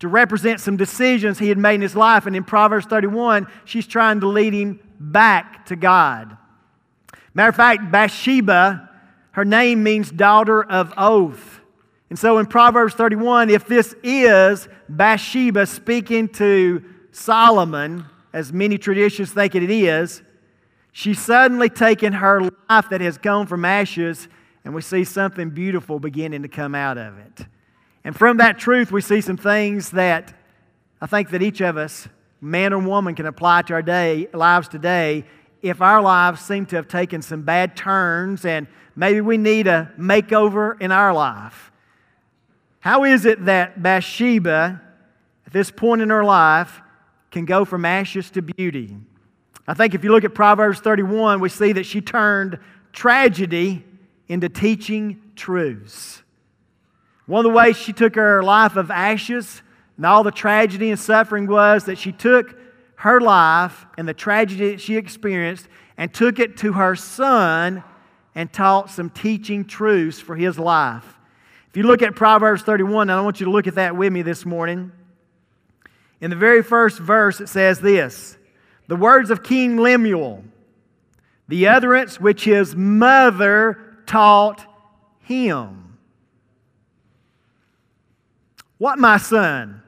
to 0.00 0.08
represent 0.08 0.60
some 0.60 0.76
decisions 0.76 1.38
he 1.38 1.48
had 1.48 1.56
made 1.56 1.76
in 1.76 1.80
his 1.80 1.94
life. 1.94 2.26
And 2.26 2.34
in 2.34 2.44
Proverbs 2.44 2.86
31, 2.86 3.46
she's 3.64 3.86
trying 3.86 4.20
to 4.20 4.26
lead 4.26 4.52
him 4.52 4.80
back 4.98 5.66
to 5.66 5.76
God. 5.76 6.36
Matter 7.32 7.48
of 7.48 7.56
fact, 7.56 7.90
Bathsheba, 7.90 8.90
her 9.32 9.44
name 9.44 9.82
means 9.82 10.10
daughter 10.10 10.62
of 10.62 10.92
oath. 10.96 11.60
And 12.10 12.18
so 12.18 12.38
in 12.38 12.46
Proverbs 12.46 12.94
31, 12.94 13.50
if 13.50 13.66
this 13.66 13.94
is 14.02 14.68
Bathsheba 14.88 15.66
speaking 15.66 16.28
to 16.30 16.84
Solomon, 17.10 18.04
as 18.32 18.52
many 18.52 18.78
traditions 18.78 19.32
think 19.32 19.54
it 19.54 19.70
is, 19.70 20.22
she's 20.94 21.20
suddenly 21.20 21.68
taken 21.68 22.14
her 22.14 22.40
life 22.70 22.88
that 22.88 23.02
has 23.02 23.18
gone 23.18 23.46
from 23.46 23.66
ashes, 23.66 24.28
and 24.64 24.74
we 24.74 24.80
see 24.80 25.04
something 25.04 25.50
beautiful 25.50 25.98
beginning 25.98 26.40
to 26.42 26.48
come 26.48 26.74
out 26.74 26.96
of 26.96 27.18
it. 27.18 27.46
And 28.04 28.16
from 28.16 28.38
that 28.38 28.58
truth, 28.58 28.90
we 28.92 29.02
see 29.02 29.20
some 29.20 29.36
things 29.36 29.90
that 29.90 30.32
I 31.00 31.06
think 31.06 31.30
that 31.30 31.42
each 31.42 31.60
of 31.60 31.76
us, 31.76 32.08
man 32.40 32.72
or 32.72 32.78
woman, 32.78 33.14
can 33.14 33.26
apply 33.26 33.62
to 33.62 33.74
our 33.74 33.82
day, 33.82 34.28
lives 34.32 34.68
today 34.68 35.24
if 35.62 35.82
our 35.82 36.00
lives 36.00 36.40
seem 36.40 36.64
to 36.66 36.76
have 36.76 36.86
taken 36.86 37.22
some 37.22 37.42
bad 37.42 37.76
turns 37.76 38.44
and 38.44 38.66
maybe 38.94 39.20
we 39.20 39.36
need 39.36 39.66
a 39.66 39.90
makeover 39.98 40.80
in 40.80 40.92
our 40.92 41.12
life. 41.12 41.72
How 42.80 43.04
is 43.04 43.24
it 43.24 43.46
that 43.46 43.82
Bathsheba, 43.82 44.80
at 45.46 45.52
this 45.52 45.70
point 45.70 46.02
in 46.02 46.10
her 46.10 46.24
life, 46.24 46.80
can 47.30 47.46
go 47.46 47.64
from 47.64 47.84
ashes 47.84 48.30
to 48.30 48.42
beauty? 48.42 48.96
I 49.66 49.74
think 49.74 49.94
if 49.94 50.04
you 50.04 50.12
look 50.12 50.24
at 50.24 50.34
Proverbs 50.34 50.80
31, 50.80 51.40
we 51.40 51.48
see 51.48 51.72
that 51.72 51.86
she 51.86 52.00
turned 52.00 52.58
tragedy 52.92 53.84
into 54.28 54.48
teaching 54.48 55.20
truths. 55.36 56.22
One 57.26 57.44
of 57.44 57.50
the 57.50 57.56
ways 57.56 57.76
she 57.76 57.92
took 57.92 58.14
her 58.16 58.42
life 58.42 58.76
of 58.76 58.90
ashes 58.90 59.62
and 59.96 60.04
all 60.04 60.22
the 60.22 60.30
tragedy 60.30 60.90
and 60.90 60.98
suffering 60.98 61.46
was 61.46 61.84
that 61.84 61.98
she 61.98 62.12
took 62.12 62.58
her 62.96 63.20
life 63.20 63.86
and 63.96 64.06
the 64.06 64.14
tragedy 64.14 64.72
that 64.72 64.80
she 64.80 64.96
experienced 64.96 65.68
and 65.96 66.12
took 66.12 66.38
it 66.38 66.56
to 66.58 66.72
her 66.72 66.94
son 66.96 67.82
and 68.34 68.52
taught 68.52 68.90
some 68.90 69.08
teaching 69.10 69.64
truths 69.64 70.20
for 70.20 70.36
his 70.36 70.58
life. 70.58 71.18
If 71.70 71.76
you 71.76 71.84
look 71.84 72.02
at 72.02 72.14
Proverbs 72.14 72.62
31, 72.62 73.10
and 73.10 73.18
I 73.18 73.22
want 73.22 73.40
you 73.40 73.46
to 73.46 73.52
look 73.52 73.66
at 73.66 73.76
that 73.76 73.96
with 73.96 74.12
me 74.12 74.22
this 74.22 74.44
morning. 74.44 74.92
In 76.20 76.30
the 76.30 76.36
very 76.36 76.62
first 76.62 76.98
verse, 76.98 77.40
it 77.40 77.48
says 77.48 77.80
this 77.80 78.36
The 78.86 78.96
words 78.96 79.30
of 79.30 79.42
King 79.42 79.76
Lemuel, 79.76 80.44
the 81.48 81.68
utterance 81.68 82.20
which 82.20 82.44
his 82.44 82.76
mother 82.76 83.96
taught 84.06 84.66
him. 85.20 85.98
What, 88.78 88.98
my 88.98 89.16
son? 89.16 89.82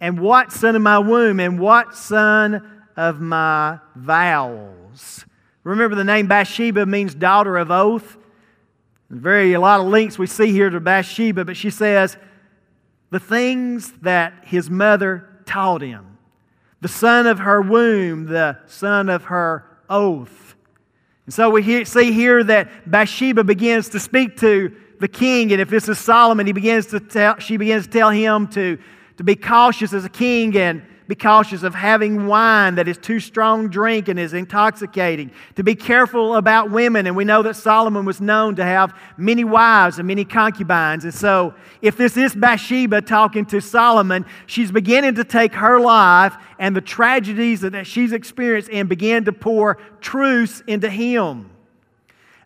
And 0.00 0.18
what 0.18 0.50
son 0.50 0.74
of 0.74 0.82
my 0.82 0.98
womb? 0.98 1.38
And 1.38 1.60
what 1.60 1.94
son 1.94 2.82
of 2.96 3.20
my 3.20 3.78
vows? 3.94 5.24
Remember, 5.64 5.94
the 5.94 6.04
name 6.04 6.26
Bathsheba 6.26 6.86
means 6.86 7.14
daughter 7.14 7.56
of 7.56 7.70
oath. 7.70 8.16
Very 9.08 9.52
a 9.52 9.60
lot 9.60 9.80
of 9.80 9.86
links 9.86 10.18
we 10.18 10.26
see 10.26 10.50
here 10.50 10.70
to 10.70 10.80
Bathsheba, 10.80 11.44
but 11.44 11.56
she 11.56 11.70
says 11.70 12.16
the 13.10 13.20
things 13.20 13.92
that 14.00 14.32
his 14.44 14.70
mother 14.70 15.28
taught 15.44 15.82
him, 15.82 16.11
the 16.82 16.88
son 16.88 17.26
of 17.26 17.38
her 17.38 17.62
womb, 17.62 18.26
the 18.26 18.58
son 18.66 19.08
of 19.08 19.24
her 19.24 19.64
oath. 19.88 20.54
And 21.24 21.32
so 21.32 21.48
we 21.48 21.84
see 21.84 22.12
here 22.12 22.44
that 22.44 22.90
Bathsheba 22.90 23.44
begins 23.44 23.88
to 23.90 24.00
speak 24.00 24.36
to 24.40 24.76
the 25.00 25.08
king, 25.08 25.52
and 25.52 25.60
if 25.60 25.70
this 25.70 25.88
is 25.88 25.98
Solomon, 25.98 26.46
he 26.46 26.52
begins 26.52 26.86
to 26.88 27.00
tell, 27.00 27.38
she 27.38 27.56
begins 27.56 27.86
to 27.86 27.90
tell 27.90 28.10
him 28.10 28.46
to 28.48 28.78
to 29.18 29.24
be 29.24 29.36
cautious 29.36 29.92
as 29.92 30.04
a 30.04 30.08
king 30.08 30.56
and 30.56 30.82
be 31.12 31.16
cautious 31.16 31.62
of 31.62 31.74
having 31.74 32.26
wine 32.26 32.76
that 32.76 32.88
is 32.88 32.96
too 32.96 33.20
strong 33.20 33.68
drink 33.68 34.08
and 34.08 34.18
is 34.18 34.32
intoxicating. 34.32 35.30
To 35.56 35.62
be 35.62 35.74
careful 35.74 36.36
about 36.36 36.70
women. 36.70 37.06
And 37.06 37.14
we 37.14 37.24
know 37.24 37.42
that 37.42 37.54
Solomon 37.54 38.06
was 38.06 38.18
known 38.18 38.56
to 38.56 38.64
have 38.64 38.96
many 39.18 39.44
wives 39.44 39.98
and 39.98 40.08
many 40.08 40.24
concubines. 40.24 41.04
And 41.04 41.12
so, 41.12 41.52
if 41.82 41.98
this 41.98 42.16
is 42.16 42.34
Bathsheba 42.34 43.02
talking 43.02 43.44
to 43.46 43.60
Solomon, 43.60 44.24
she's 44.46 44.72
beginning 44.72 45.16
to 45.16 45.24
take 45.24 45.52
her 45.52 45.78
life 45.78 46.34
and 46.58 46.74
the 46.74 46.80
tragedies 46.80 47.60
that 47.60 47.86
she's 47.86 48.12
experienced 48.12 48.70
and 48.72 48.88
begin 48.88 49.26
to 49.26 49.32
pour 49.32 49.76
truths 50.00 50.62
into 50.66 50.88
him. 50.88 51.50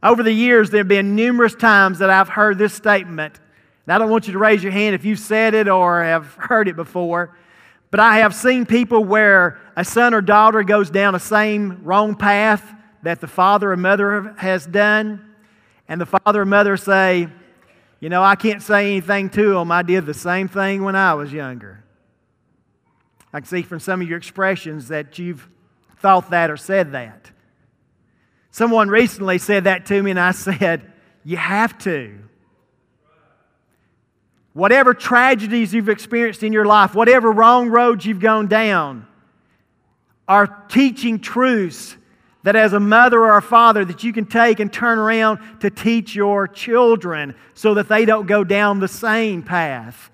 Over 0.02 0.24
the 0.24 0.32
years, 0.32 0.70
there 0.70 0.80
have 0.80 0.88
been 0.88 1.14
numerous 1.14 1.54
times 1.54 2.00
that 2.00 2.10
I've 2.10 2.30
heard 2.30 2.58
this 2.58 2.74
statement 2.74 3.38
now, 3.86 3.94
I 3.94 3.98
don't 3.98 4.10
want 4.10 4.26
you 4.26 4.32
to 4.32 4.38
raise 4.40 4.64
your 4.64 4.72
hand 4.72 4.96
if 4.96 5.04
you've 5.04 5.20
said 5.20 5.54
it 5.54 5.68
or 5.68 6.02
have 6.02 6.34
heard 6.34 6.66
it 6.66 6.74
before, 6.74 7.36
but 7.90 8.00
I 8.00 8.18
have 8.18 8.34
seen 8.34 8.66
people 8.66 9.04
where 9.04 9.60
a 9.76 9.84
son 9.84 10.14
or 10.14 10.20
daughter 10.20 10.62
goes 10.62 10.90
down 10.90 11.14
the 11.14 11.20
same 11.20 11.82
wrong 11.84 12.14
path 12.14 12.74
that 13.02 13.20
the 13.20 13.28
father 13.28 13.72
or 13.72 13.76
mother 13.76 14.34
has 14.38 14.66
done, 14.66 15.34
and 15.88 16.00
the 16.00 16.06
father 16.06 16.42
or 16.42 16.46
mother 16.46 16.76
say, 16.76 17.28
You 18.00 18.08
know, 18.08 18.22
I 18.22 18.34
can't 18.34 18.62
say 18.62 18.92
anything 18.92 19.30
to 19.30 19.54
them. 19.54 19.70
I 19.70 19.82
did 19.82 20.06
the 20.06 20.14
same 20.14 20.48
thing 20.48 20.82
when 20.82 20.96
I 20.96 21.14
was 21.14 21.32
younger. 21.32 21.84
I 23.32 23.40
can 23.40 23.46
see 23.46 23.62
from 23.62 23.80
some 23.80 24.00
of 24.00 24.08
your 24.08 24.18
expressions 24.18 24.88
that 24.88 25.18
you've 25.18 25.48
thought 25.98 26.30
that 26.30 26.50
or 26.50 26.56
said 26.56 26.92
that. 26.92 27.30
Someone 28.50 28.88
recently 28.88 29.38
said 29.38 29.64
that 29.64 29.86
to 29.86 30.02
me, 30.02 30.10
and 30.10 30.20
I 30.20 30.30
said, 30.32 30.92
You 31.24 31.36
have 31.36 31.78
to. 31.80 32.18
Whatever 34.56 34.94
tragedies 34.94 35.74
you've 35.74 35.90
experienced 35.90 36.42
in 36.42 36.50
your 36.50 36.64
life, 36.64 36.94
whatever 36.94 37.30
wrong 37.30 37.68
roads 37.68 38.06
you've 38.06 38.20
gone 38.20 38.46
down, 38.46 39.06
are 40.26 40.46
teaching 40.70 41.20
truths 41.20 41.94
that 42.42 42.56
as 42.56 42.72
a 42.72 42.80
mother 42.80 43.20
or 43.20 43.36
a 43.36 43.42
father 43.42 43.84
that 43.84 44.02
you 44.02 44.14
can 44.14 44.24
take 44.24 44.58
and 44.58 44.72
turn 44.72 44.98
around 44.98 45.40
to 45.60 45.68
teach 45.68 46.14
your 46.14 46.48
children 46.48 47.34
so 47.52 47.74
that 47.74 47.86
they 47.90 48.06
don't 48.06 48.26
go 48.26 48.44
down 48.44 48.80
the 48.80 48.88
same 48.88 49.42
path. 49.42 50.10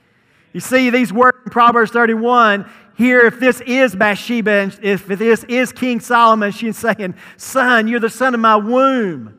You 0.53 0.59
see 0.59 0.91
these 0.91 1.13
words 1.13 1.39
in 1.45 1.53
Proverbs 1.53 1.93
31 1.93 2.69
here, 2.97 3.21
if 3.21 3.39
this 3.39 3.61
is 3.61 3.95
Bathsheba 3.95 4.51
and 4.51 4.79
if 4.83 5.07
this 5.07 5.45
is 5.45 5.71
King 5.71 6.01
Solomon, 6.01 6.51
she's 6.51 6.77
saying, 6.77 7.15
Son, 7.37 7.87
you're 7.87 8.01
the 8.01 8.11
son 8.11 8.35
of 8.35 8.41
my 8.41 8.57
womb. 8.57 9.39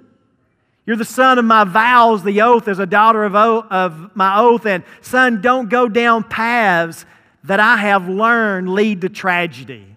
You're 0.86 0.98
the 0.98 1.06
son 1.06 1.40
of 1.40 1.46
my 1.46 1.64
vows, 1.64 2.24
the 2.24 2.42
oath 2.42 2.68
as 2.68 2.80
a 2.80 2.86
daughter 2.86 3.24
of, 3.24 3.36
oath, 3.36 3.66
of 3.72 4.16
my 4.16 4.38
oath. 4.38 4.66
And 4.66 4.84
son, 5.02 5.42
don't 5.42 5.70
go 5.70 5.88
down 5.88 6.24
paths 6.24 7.06
that 7.46 7.60
I 7.60 7.78
have 7.78 8.10
learned 8.10 8.70
lead 8.70 9.02
to 9.02 9.10
tragedy. 9.10 9.88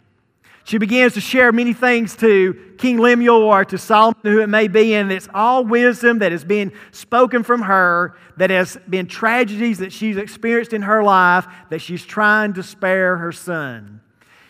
She 0.65 0.79
begins 0.79 1.15
to 1.15 1.21
share 1.21 1.53
many 1.53 1.73
things 1.73 2.17
to 2.17 2.75
King 2.77 2.99
Lemuel 2.99 3.43
or 3.43 3.65
to 3.65 3.79
Solomon, 3.79 4.19
who 4.23 4.41
it 4.41 4.49
may 4.49 4.67
be, 4.67 4.95
and 4.95 5.13
it's 5.13 5.29
all 5.33 5.65
wisdom 5.65 6.19
that 6.19 6.33
is 6.33 6.45
being 6.45 6.73
spoken 6.91 7.45
from 7.45 7.63
her, 7.63 8.17
that 8.37 8.51
has 8.51 8.77
been 8.89 9.07
tragedies 9.07 9.79
that 9.79 9.93
she's 9.93 10.17
experienced 10.17 10.73
in 10.73 10.83
her 10.83 11.05
life 11.05 11.47
that 11.71 11.79
she's 11.81 12.05
trying 12.05 12.53
to 12.55 12.65
spare 12.65 13.17
her 13.17 13.31
son. 13.31 14.01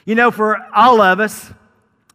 You 0.06 0.14
know, 0.14 0.30
for 0.30 0.58
all 0.74 1.02
of 1.02 1.20
us, 1.20 1.52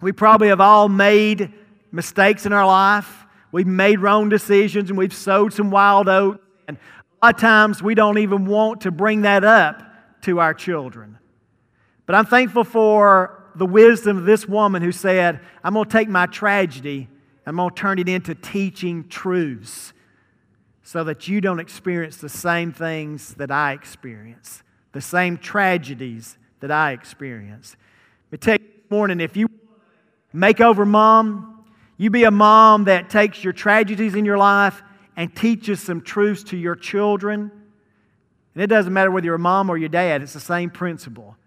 we 0.02 0.12
probably 0.12 0.48
have 0.48 0.62
all 0.62 0.90
made 0.90 1.54
mistakes 1.92 2.48
in 2.48 2.54
our 2.54 2.66
life. 2.66 3.21
We've 3.52 3.68
made 3.68 4.00
wrong 4.00 4.30
decisions 4.30 4.90
and 4.90 4.98
we've 4.98 5.14
sowed 5.14 5.54
some 5.54 5.72
wild 5.72 6.08
oats. 6.08 6.40
And 6.68 6.78
a 7.22 7.26
lot 7.26 7.36
of 7.36 7.42
times 7.42 7.84
we 7.84 7.96
don't 7.96 8.18
even 8.18 8.46
want 8.46 8.82
to 8.82 8.92
bring 8.92 9.22
that 9.22 9.44
up 9.44 9.84
to 10.24 10.40
our 10.40 10.54
children. 10.54 11.18
But 12.06 12.16
I'm 12.16 12.26
thankful 12.26 12.64
for 12.64 13.44
the 13.56 13.66
wisdom 13.66 14.18
of 14.18 14.26
this 14.26 14.48
woman 14.48 14.82
who 14.82 14.92
said, 14.92 15.40
I'm 15.64 15.74
going 15.74 15.86
to 15.86 15.92
take 15.92 16.08
my 16.08 16.26
tragedy 16.26 17.08
and 17.46 17.48
I'm 17.48 17.56
going 17.58 17.70
to 17.70 17.76
turn 17.76 18.00
it 18.00 18.08
into 18.08 18.36
teaching 18.36 19.08
truths 19.10 19.94
so 20.84 21.04
that 21.04 21.28
you 21.28 21.42
don't 21.42 21.60
experience 21.60 22.18
the 22.18 22.30
same 22.30 22.72
things 22.72 23.34
that 23.36 23.52
I 23.52 23.74
experience, 23.74 24.64
the 24.94 25.02
same 25.02 25.38
tragedies 25.38 26.38
that 26.60 26.72
I 26.72 26.92
experience. 26.92 27.76
But 28.30 28.42
take 28.42 28.90
morning, 28.92 29.22
if 29.22 29.38
you 29.38 29.48
make 30.34 30.60
over 30.60 30.86
mom, 30.86 31.51
you 32.02 32.10
be 32.10 32.24
a 32.24 32.32
mom 32.32 32.86
that 32.86 33.12
takes 33.12 33.44
your 33.44 33.54
tragedies 33.54 34.16
in 34.16 34.26
your 34.26 34.40
life 34.40 34.82
and 35.16 35.36
teaches 35.36 35.80
some 35.80 36.02
truths 36.02 36.46
to 36.46 36.58
your 36.58 36.76
children. 36.76 37.52
And 38.56 38.64
it 38.64 38.66
doesn't 38.66 38.92
matter 38.92 39.12
whether 39.12 39.26
you're 39.26 39.36
a 39.36 39.40
mom 39.40 39.70
or 39.70 39.78
your 39.78 39.88
dad, 39.88 40.24
it's 40.24 40.34
the 40.34 40.40
same 40.40 40.72
principle. 40.72 41.38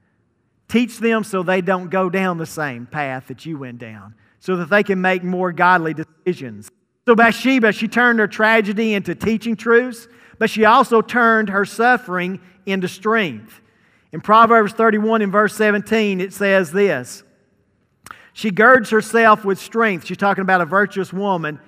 Teach 0.69 0.99
them 0.99 1.25
so 1.25 1.43
they 1.43 1.61
don't 1.61 1.91
go 1.91 2.09
down 2.09 2.39
the 2.39 2.47
same 2.47 2.87
path 2.87 3.27
that 3.27 3.45
you 3.45 3.59
went 3.59 3.79
down, 3.79 4.15
so 4.39 4.55
that 4.59 4.71
they 4.71 4.85
can 4.85 5.01
make 5.01 5.25
more 5.25 5.51
godly 5.51 5.93
decisions. 5.93 6.71
So 7.05 7.17
Bathsheba, 7.17 7.73
she 7.73 7.89
turned 7.89 8.21
her 8.21 8.29
tragedy 8.29 8.95
into 8.95 9.17
teaching 9.17 9.57
truths, 9.57 10.07
but 10.39 10.51
she 10.51 10.65
also 10.67 11.03
turned 11.03 11.49
her 11.49 11.65
suffering 11.65 12.41
into 12.65 12.87
strength. 12.87 13.61
In 14.13 14.21
Proverbs 14.21 14.73
31 14.73 15.21
in 15.21 15.33
verse 15.33 15.57
17, 15.57 16.21
it 16.21 16.33
says 16.33 16.71
this 16.71 17.25
she 18.35 18.51
girds 18.51 18.91
herself 18.91 19.45
with 19.45 19.61
strength. 19.61 20.07
She's 20.07 20.17
talking 20.17 20.43
about 20.43 20.61
a 20.61 20.67
virtuous 20.67 21.13
woman 21.13 21.61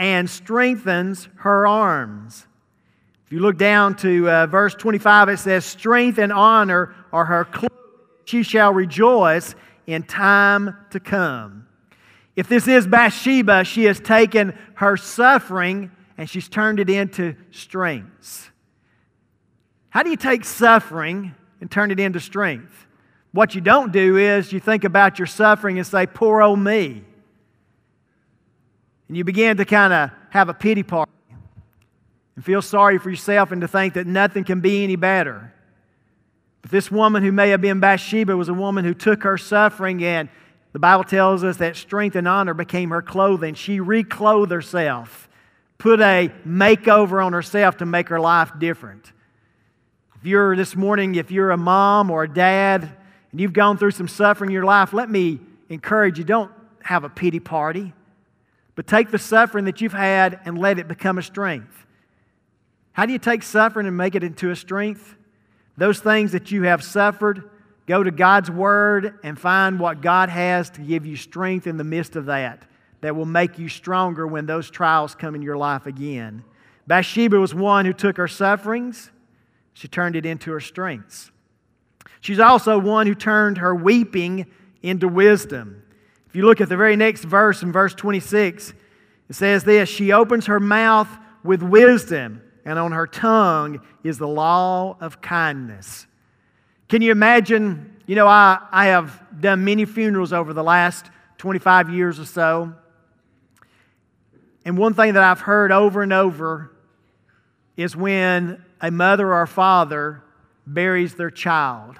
and 0.00 0.28
strengthens 0.28 1.28
her 1.36 1.66
arms. 1.66 2.46
If 3.24 3.32
you 3.32 3.38
look 3.38 3.56
down 3.56 3.94
to 3.98 4.28
uh, 4.28 4.46
verse 4.46 4.74
25, 4.74 5.28
it 5.28 5.38
says, 5.38 5.64
Strength 5.64 6.18
and 6.18 6.32
honor 6.32 6.92
are 7.12 7.24
her 7.24 7.44
clothes. 7.44 7.70
She 8.24 8.42
shall 8.42 8.74
rejoice 8.74 9.54
in 9.86 10.02
time 10.02 10.76
to 10.90 10.98
come. 10.98 11.68
If 12.34 12.48
this 12.48 12.66
is 12.66 12.86
Bathsheba, 12.86 13.64
she 13.64 13.84
has 13.84 14.00
taken 14.00 14.58
her 14.74 14.96
suffering 14.96 15.92
and 16.16 16.28
she's 16.28 16.48
turned 16.48 16.80
it 16.80 16.90
into 16.90 17.36
strengths. 17.52 18.50
How 19.90 20.02
do 20.02 20.10
you 20.10 20.16
take 20.16 20.44
suffering 20.44 21.34
and 21.60 21.70
turn 21.70 21.92
it 21.92 22.00
into 22.00 22.18
strength? 22.18 22.87
What 23.32 23.54
you 23.54 23.60
don't 23.60 23.92
do 23.92 24.16
is 24.16 24.52
you 24.52 24.60
think 24.60 24.84
about 24.84 25.18
your 25.18 25.26
suffering 25.26 25.78
and 25.78 25.86
say, 25.86 26.06
Poor 26.06 26.42
old 26.42 26.58
me. 26.58 27.04
And 29.08 29.16
you 29.16 29.24
begin 29.24 29.56
to 29.56 29.64
kind 29.64 29.92
of 29.92 30.10
have 30.30 30.48
a 30.48 30.54
pity 30.54 30.82
party 30.82 31.10
and 32.36 32.44
feel 32.44 32.62
sorry 32.62 32.98
for 32.98 33.10
yourself 33.10 33.52
and 33.52 33.60
to 33.62 33.68
think 33.68 33.94
that 33.94 34.06
nothing 34.06 34.44
can 34.44 34.60
be 34.60 34.84
any 34.84 34.96
better. 34.96 35.52
But 36.62 36.70
this 36.70 36.90
woman 36.90 37.22
who 37.22 37.32
may 37.32 37.50
have 37.50 37.60
been 37.60 37.80
Bathsheba 37.80 38.36
was 38.36 38.48
a 38.48 38.54
woman 38.54 38.84
who 38.84 38.94
took 38.94 39.22
her 39.22 39.38
suffering, 39.38 40.02
and 40.04 40.28
the 40.72 40.78
Bible 40.78 41.04
tells 41.04 41.42
us 41.44 41.56
that 41.58 41.76
strength 41.76 42.16
and 42.16 42.28
honor 42.28 42.54
became 42.54 42.90
her 42.90 43.02
clothing. 43.02 43.54
She 43.54 43.80
reclothed 43.80 44.52
herself, 44.52 45.28
put 45.78 46.00
a 46.00 46.30
makeover 46.46 47.24
on 47.24 47.32
herself 47.32 47.78
to 47.78 47.86
make 47.86 48.08
her 48.08 48.20
life 48.20 48.52
different. 48.58 49.12
If 50.16 50.26
you're 50.26 50.56
this 50.56 50.76
morning, 50.76 51.14
if 51.14 51.30
you're 51.30 51.52
a 51.52 51.56
mom 51.56 52.10
or 52.10 52.24
a 52.24 52.32
dad, 52.32 52.90
and 53.30 53.40
you've 53.40 53.52
gone 53.52 53.76
through 53.76 53.90
some 53.90 54.08
suffering 54.08 54.50
in 54.50 54.54
your 54.54 54.64
life, 54.64 54.92
let 54.92 55.10
me 55.10 55.40
encourage 55.68 56.18
you 56.18 56.24
don't 56.24 56.50
have 56.82 57.04
a 57.04 57.08
pity 57.08 57.40
party, 57.40 57.92
but 58.74 58.86
take 58.86 59.10
the 59.10 59.18
suffering 59.18 59.66
that 59.66 59.80
you've 59.80 59.92
had 59.92 60.40
and 60.44 60.58
let 60.58 60.78
it 60.78 60.88
become 60.88 61.18
a 61.18 61.22
strength. 61.22 61.86
How 62.92 63.06
do 63.06 63.12
you 63.12 63.18
take 63.18 63.42
suffering 63.42 63.86
and 63.86 63.96
make 63.96 64.14
it 64.14 64.24
into 64.24 64.50
a 64.50 64.56
strength? 64.56 65.16
Those 65.76 66.00
things 66.00 66.32
that 66.32 66.50
you 66.50 66.62
have 66.62 66.82
suffered, 66.82 67.48
go 67.86 68.02
to 68.02 68.10
God's 68.10 68.50
Word 68.50 69.18
and 69.22 69.38
find 69.38 69.78
what 69.78 70.00
God 70.00 70.28
has 70.28 70.70
to 70.70 70.80
give 70.80 71.06
you 71.06 71.16
strength 71.16 71.66
in 71.66 71.76
the 71.76 71.84
midst 71.84 72.16
of 72.16 72.26
that, 72.26 72.64
that 73.00 73.14
will 73.14 73.26
make 73.26 73.58
you 73.58 73.68
stronger 73.68 74.26
when 74.26 74.46
those 74.46 74.70
trials 74.70 75.14
come 75.14 75.34
in 75.34 75.42
your 75.42 75.56
life 75.56 75.86
again. 75.86 76.42
Bathsheba 76.88 77.38
was 77.38 77.54
one 77.54 77.84
who 77.84 77.92
took 77.92 78.16
her 78.16 78.26
sufferings, 78.26 79.10
she 79.74 79.86
turned 79.86 80.16
it 80.16 80.26
into 80.26 80.50
her 80.50 80.60
strengths. 80.60 81.30
She's 82.20 82.40
also 82.40 82.78
one 82.78 83.06
who 83.06 83.14
turned 83.14 83.58
her 83.58 83.74
weeping 83.74 84.46
into 84.82 85.08
wisdom. 85.08 85.82
If 86.26 86.36
you 86.36 86.44
look 86.44 86.60
at 86.60 86.68
the 86.68 86.76
very 86.76 86.96
next 86.96 87.24
verse 87.24 87.62
in 87.62 87.72
verse 87.72 87.94
26, 87.94 88.74
it 89.28 89.34
says 89.34 89.64
this 89.64 89.88
She 89.88 90.12
opens 90.12 90.46
her 90.46 90.60
mouth 90.60 91.08
with 91.42 91.62
wisdom 91.62 92.42
and 92.64 92.78
on 92.78 92.92
her 92.92 93.06
tongue 93.06 93.80
is 94.04 94.18
the 94.18 94.28
law 94.28 94.96
of 95.00 95.22
kindness. 95.22 96.06
Can 96.88 97.00
you 97.00 97.12
imagine? 97.12 97.96
You 98.06 98.14
know, 98.14 98.26
I, 98.26 98.58
I 98.70 98.86
have 98.86 99.22
done 99.40 99.64
many 99.64 99.84
funerals 99.84 100.32
over 100.32 100.52
the 100.52 100.62
last 100.62 101.06
25 101.38 101.90
years 101.90 102.20
or 102.20 102.26
so. 102.26 102.74
And 104.64 104.76
one 104.76 104.92
thing 104.92 105.14
that 105.14 105.22
I've 105.22 105.40
heard 105.40 105.72
over 105.72 106.02
and 106.02 106.12
over 106.12 106.70
is 107.76 107.96
when 107.96 108.62
a 108.80 108.90
mother 108.90 109.32
or 109.32 109.42
a 109.42 109.48
father 109.48 110.22
buries 110.74 111.14
their 111.14 111.30
child. 111.30 111.96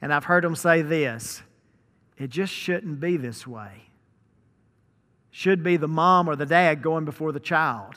And 0.00 0.12
I've 0.12 0.24
heard 0.24 0.44
them 0.44 0.56
say 0.56 0.82
this 0.82 1.42
it 2.16 2.30
just 2.30 2.52
shouldn't 2.52 3.00
be 3.00 3.16
this 3.16 3.46
way. 3.46 3.84
Should 5.30 5.62
be 5.62 5.76
the 5.76 5.88
mom 5.88 6.28
or 6.28 6.36
the 6.36 6.46
dad 6.46 6.82
going 6.82 7.04
before 7.04 7.32
the 7.32 7.40
child. 7.40 7.94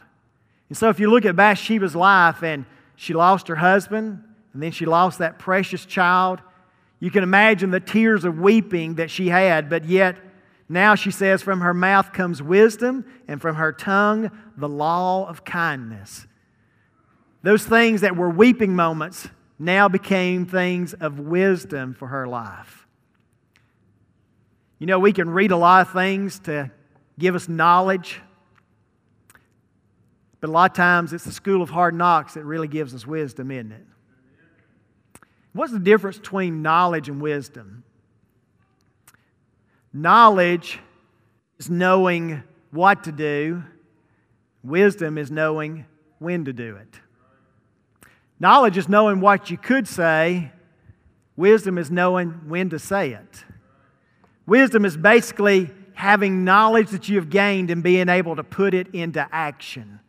And 0.69 0.77
so, 0.77 0.89
if 0.89 0.99
you 0.99 1.09
look 1.09 1.25
at 1.25 1.35
Bathsheba's 1.35 1.95
life 1.95 2.43
and 2.43 2.65
she 2.95 3.13
lost 3.13 3.47
her 3.47 3.55
husband, 3.55 4.23
and 4.53 4.61
then 4.61 4.71
she 4.71 4.85
lost 4.85 5.19
that 5.19 5.39
precious 5.39 5.85
child, 5.85 6.39
you 6.99 7.09
can 7.09 7.23
imagine 7.23 7.71
the 7.71 7.79
tears 7.79 8.25
of 8.25 8.37
weeping 8.37 8.95
that 8.95 9.09
she 9.09 9.29
had, 9.29 9.69
but 9.69 9.85
yet 9.85 10.17
now 10.69 10.93
she 10.95 11.09
says, 11.09 11.41
From 11.41 11.61
her 11.61 11.73
mouth 11.73 12.13
comes 12.13 12.43
wisdom, 12.43 13.05
and 13.27 13.41
from 13.41 13.55
her 13.55 13.73
tongue 13.73 14.31
the 14.55 14.69
law 14.69 15.27
of 15.27 15.43
kindness. 15.43 16.27
Those 17.43 17.65
things 17.65 18.01
that 18.01 18.15
were 18.15 18.29
weeping 18.29 18.75
moments 18.75 19.27
now 19.61 19.87
became 19.87 20.47
things 20.47 20.93
of 20.95 21.19
wisdom 21.19 21.93
for 21.93 22.07
her 22.07 22.27
life. 22.27 22.87
You 24.79 24.87
know, 24.87 24.97
we 24.97 25.13
can 25.13 25.29
read 25.29 25.51
a 25.51 25.57
lot 25.57 25.85
of 25.85 25.93
things 25.93 26.39
to 26.39 26.71
give 27.19 27.35
us 27.35 27.47
knowledge, 27.47 28.19
but 30.39 30.49
a 30.49 30.51
lot 30.51 30.71
of 30.71 30.75
times 30.75 31.13
it's 31.13 31.25
the 31.25 31.31
school 31.31 31.61
of 31.61 31.69
hard 31.69 31.93
knocks 31.93 32.33
that 32.33 32.43
really 32.43 32.67
gives 32.67 32.95
us 32.95 33.05
wisdom, 33.05 33.51
isn't 33.51 33.71
it? 33.71 33.85
What's 35.53 35.71
the 35.71 35.79
difference 35.79 36.17
between 36.17 36.63
knowledge 36.63 37.07
and 37.07 37.21
wisdom? 37.21 37.83
Knowledge 39.93 40.79
is 41.59 41.69
knowing 41.69 42.41
what 42.71 43.03
to 43.03 43.11
do, 43.11 43.61
wisdom 44.63 45.19
is 45.19 45.29
knowing 45.29 45.85
when 46.17 46.45
to 46.45 46.53
do 46.53 46.77
it. 46.77 46.99
Knowledge 48.41 48.75
is 48.75 48.89
knowing 48.89 49.21
what 49.21 49.51
you 49.51 49.57
could 49.57 49.87
say, 49.87 50.51
wisdom 51.35 51.77
is 51.77 51.91
knowing 51.91 52.49
when 52.49 52.71
to 52.71 52.79
say 52.79 53.11
it. 53.11 53.43
Wisdom 54.47 54.83
is 54.83 54.97
basically 54.97 55.69
having 55.93 56.43
knowledge 56.43 56.89
that 56.89 57.07
you 57.07 57.17
have 57.17 57.29
gained 57.29 57.69
and 57.69 57.83
being 57.83 58.09
able 58.09 58.35
to 58.35 58.43
put 58.43 58.73
it 58.73 58.87
into 58.95 59.23
action. 59.31 59.99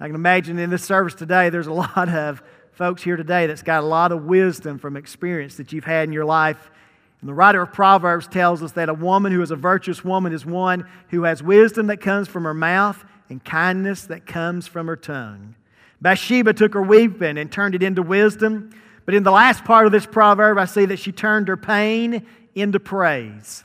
I 0.00 0.06
can 0.06 0.16
imagine 0.16 0.58
in 0.58 0.70
this 0.70 0.82
service 0.82 1.14
today, 1.14 1.48
there's 1.48 1.68
a 1.68 1.72
lot 1.94 2.08
of 2.08 2.42
folks 2.72 3.04
here 3.04 3.14
today 3.14 3.46
that's 3.46 3.62
got 3.62 3.84
a 3.84 3.86
lot 3.86 4.10
of 4.10 4.24
wisdom 4.24 4.76
from 4.80 4.96
experience 4.96 5.56
that 5.58 5.72
you've 5.72 5.84
had 5.84 6.08
in 6.08 6.12
your 6.12 6.24
life. 6.24 6.72
And 7.20 7.28
the 7.28 7.34
writer 7.34 7.62
of 7.62 7.72
Proverbs 7.72 8.26
tells 8.26 8.60
us 8.60 8.72
that 8.72 8.88
a 8.88 8.94
woman 8.94 9.30
who 9.30 9.40
is 9.40 9.52
a 9.52 9.56
virtuous 9.56 10.04
woman 10.04 10.32
is 10.32 10.44
one 10.44 10.88
who 11.10 11.22
has 11.22 11.44
wisdom 11.44 11.86
that 11.86 12.00
comes 12.00 12.26
from 12.26 12.42
her 12.42 12.54
mouth 12.54 13.04
and 13.28 13.44
kindness 13.44 14.02
that 14.06 14.26
comes 14.26 14.66
from 14.66 14.88
her 14.88 14.96
tongue. 14.96 15.54
Bathsheba 16.00 16.52
took 16.52 16.74
her 16.74 16.82
weeping 16.82 17.38
and 17.38 17.50
turned 17.50 17.74
it 17.74 17.82
into 17.82 18.02
wisdom. 18.02 18.70
But 19.04 19.14
in 19.14 19.22
the 19.22 19.30
last 19.30 19.64
part 19.64 19.86
of 19.86 19.92
this 19.92 20.06
proverb, 20.06 20.58
I 20.58 20.64
see 20.64 20.84
that 20.86 20.98
she 20.98 21.12
turned 21.12 21.48
her 21.48 21.56
pain 21.56 22.26
into 22.54 22.80
praise. 22.80 23.64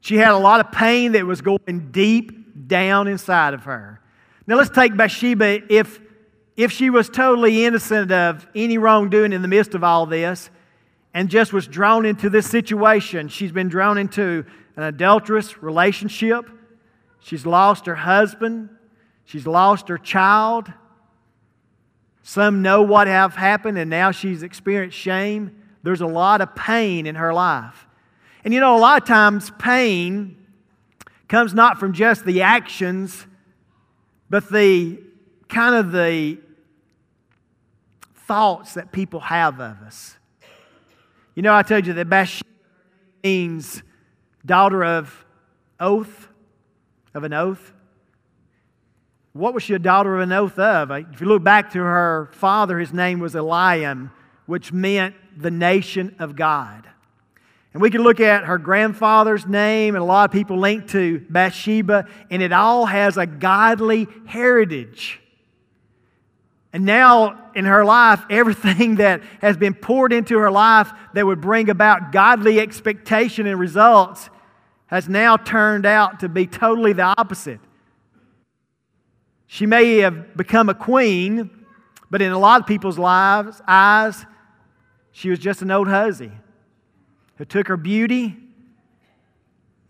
She 0.00 0.16
had 0.16 0.30
a 0.30 0.38
lot 0.38 0.64
of 0.64 0.72
pain 0.72 1.12
that 1.12 1.26
was 1.26 1.40
going 1.40 1.90
deep 1.90 2.68
down 2.68 3.08
inside 3.08 3.54
of 3.54 3.64
her. 3.64 4.00
Now 4.46 4.56
let's 4.56 4.70
take 4.70 4.96
Bathsheba 4.96 5.72
if, 5.72 6.00
if 6.56 6.72
she 6.72 6.90
was 6.90 7.08
totally 7.08 7.64
innocent 7.64 8.10
of 8.10 8.46
any 8.54 8.78
wrongdoing 8.78 9.32
in 9.32 9.42
the 9.42 9.48
midst 9.48 9.74
of 9.74 9.84
all 9.84 10.06
this 10.06 10.50
and 11.14 11.28
just 11.28 11.52
was 11.52 11.66
drawn 11.66 12.06
into 12.06 12.30
this 12.30 12.48
situation. 12.48 13.28
She's 13.28 13.52
been 13.52 13.68
drawn 13.68 13.98
into 13.98 14.44
an 14.76 14.84
adulterous 14.84 15.62
relationship. 15.62 16.48
She's 17.20 17.44
lost 17.44 17.86
her 17.86 17.94
husband. 17.94 18.70
She's 19.24 19.46
lost 19.46 19.88
her 19.88 19.98
child. 19.98 20.72
Some 22.22 22.62
know 22.62 22.82
what 22.82 23.06
have 23.06 23.34
happened 23.34 23.78
and 23.78 23.90
now 23.90 24.10
she's 24.10 24.42
experienced 24.42 24.96
shame. 24.96 25.56
There's 25.82 26.00
a 26.00 26.06
lot 26.06 26.40
of 26.40 26.54
pain 26.54 27.06
in 27.06 27.14
her 27.14 27.32
life. 27.32 27.86
And 28.44 28.54
you 28.54 28.60
know, 28.60 28.76
a 28.76 28.78
lot 28.78 29.02
of 29.02 29.08
times 29.08 29.50
pain 29.58 30.36
comes 31.28 31.54
not 31.54 31.78
from 31.78 31.92
just 31.92 32.24
the 32.24 32.42
actions 32.42 33.26
but 34.30 34.48
the 34.48 35.00
kind 35.48 35.74
of 35.74 35.90
the 35.90 36.38
thoughts 38.14 38.74
that 38.74 38.92
people 38.92 39.18
have 39.18 39.60
of 39.60 39.82
us. 39.82 40.16
You 41.34 41.42
know, 41.42 41.52
I 41.52 41.62
told 41.62 41.86
you 41.86 41.92
that 41.94 42.08
Bathsheba 42.08 42.48
means 43.24 43.82
daughter 44.46 44.84
of 44.84 45.26
oath, 45.80 46.28
of 47.12 47.24
an 47.24 47.32
oath. 47.32 47.72
What 49.32 49.54
was 49.54 49.62
she 49.62 49.74
a 49.74 49.78
daughter 49.78 50.16
of 50.16 50.22
an 50.22 50.32
oath 50.32 50.58
of? 50.58 50.90
If 50.90 51.20
you 51.20 51.28
look 51.28 51.44
back 51.44 51.72
to 51.72 51.78
her 51.78 52.30
father, 52.32 52.78
his 52.78 52.92
name 52.92 53.20
was 53.20 53.34
Eliam, 53.34 54.10
which 54.46 54.72
meant 54.72 55.14
the 55.36 55.50
nation 55.50 56.16
of 56.18 56.34
God. 56.34 56.88
And 57.72 57.80
we 57.80 57.90
can 57.90 58.02
look 58.02 58.18
at 58.18 58.44
her 58.44 58.58
grandfather's 58.58 59.46
name, 59.46 59.94
and 59.94 60.02
a 60.02 60.04
lot 60.04 60.28
of 60.28 60.32
people 60.32 60.58
link 60.58 60.88
to 60.88 61.24
Bathsheba, 61.30 62.08
and 62.28 62.42
it 62.42 62.52
all 62.52 62.86
has 62.86 63.16
a 63.16 63.26
godly 63.26 64.08
heritage. 64.26 65.20
And 66.72 66.84
now 66.84 67.50
in 67.54 67.64
her 67.64 67.84
life, 67.84 68.22
everything 68.28 68.96
that 68.96 69.22
has 69.40 69.56
been 69.56 69.74
poured 69.74 70.12
into 70.12 70.38
her 70.38 70.50
life 70.50 70.90
that 71.14 71.24
would 71.24 71.40
bring 71.40 71.70
about 71.70 72.10
godly 72.10 72.58
expectation 72.58 73.46
and 73.46 73.58
results 73.58 74.28
has 74.86 75.08
now 75.08 75.36
turned 75.36 75.86
out 75.86 76.20
to 76.20 76.28
be 76.28 76.48
totally 76.48 76.92
the 76.92 77.14
opposite. 77.16 77.60
She 79.52 79.66
may 79.66 79.96
have 79.96 80.36
become 80.36 80.68
a 80.68 80.74
queen, 80.74 81.50
but 82.08 82.22
in 82.22 82.30
a 82.30 82.38
lot 82.38 82.60
of 82.60 82.68
people's 82.68 83.00
lives, 83.00 83.60
eyes, 83.66 84.24
she 85.10 85.28
was 85.28 85.40
just 85.40 85.60
an 85.60 85.72
old 85.72 85.88
hussy 85.88 86.30
who 87.34 87.44
took 87.44 87.66
her 87.66 87.76
beauty 87.76 88.36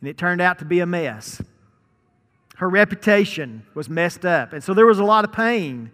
and 0.01 0.09
it 0.09 0.17
turned 0.17 0.41
out 0.41 0.61
to 0.61 0.65
be 0.65 0.81
a 0.81 0.87
mess. 0.87 1.43
Her 2.57 2.71
reputation 2.71 3.67
was 3.75 3.91
messed 3.91 4.25
up. 4.25 4.55
And 4.55 4.65
so 4.65 4.73
there 4.73 4.87
was 4.87 4.99
a 4.99 5.05
lot 5.05 5.27
of 5.27 5.33
pain. 5.33 5.91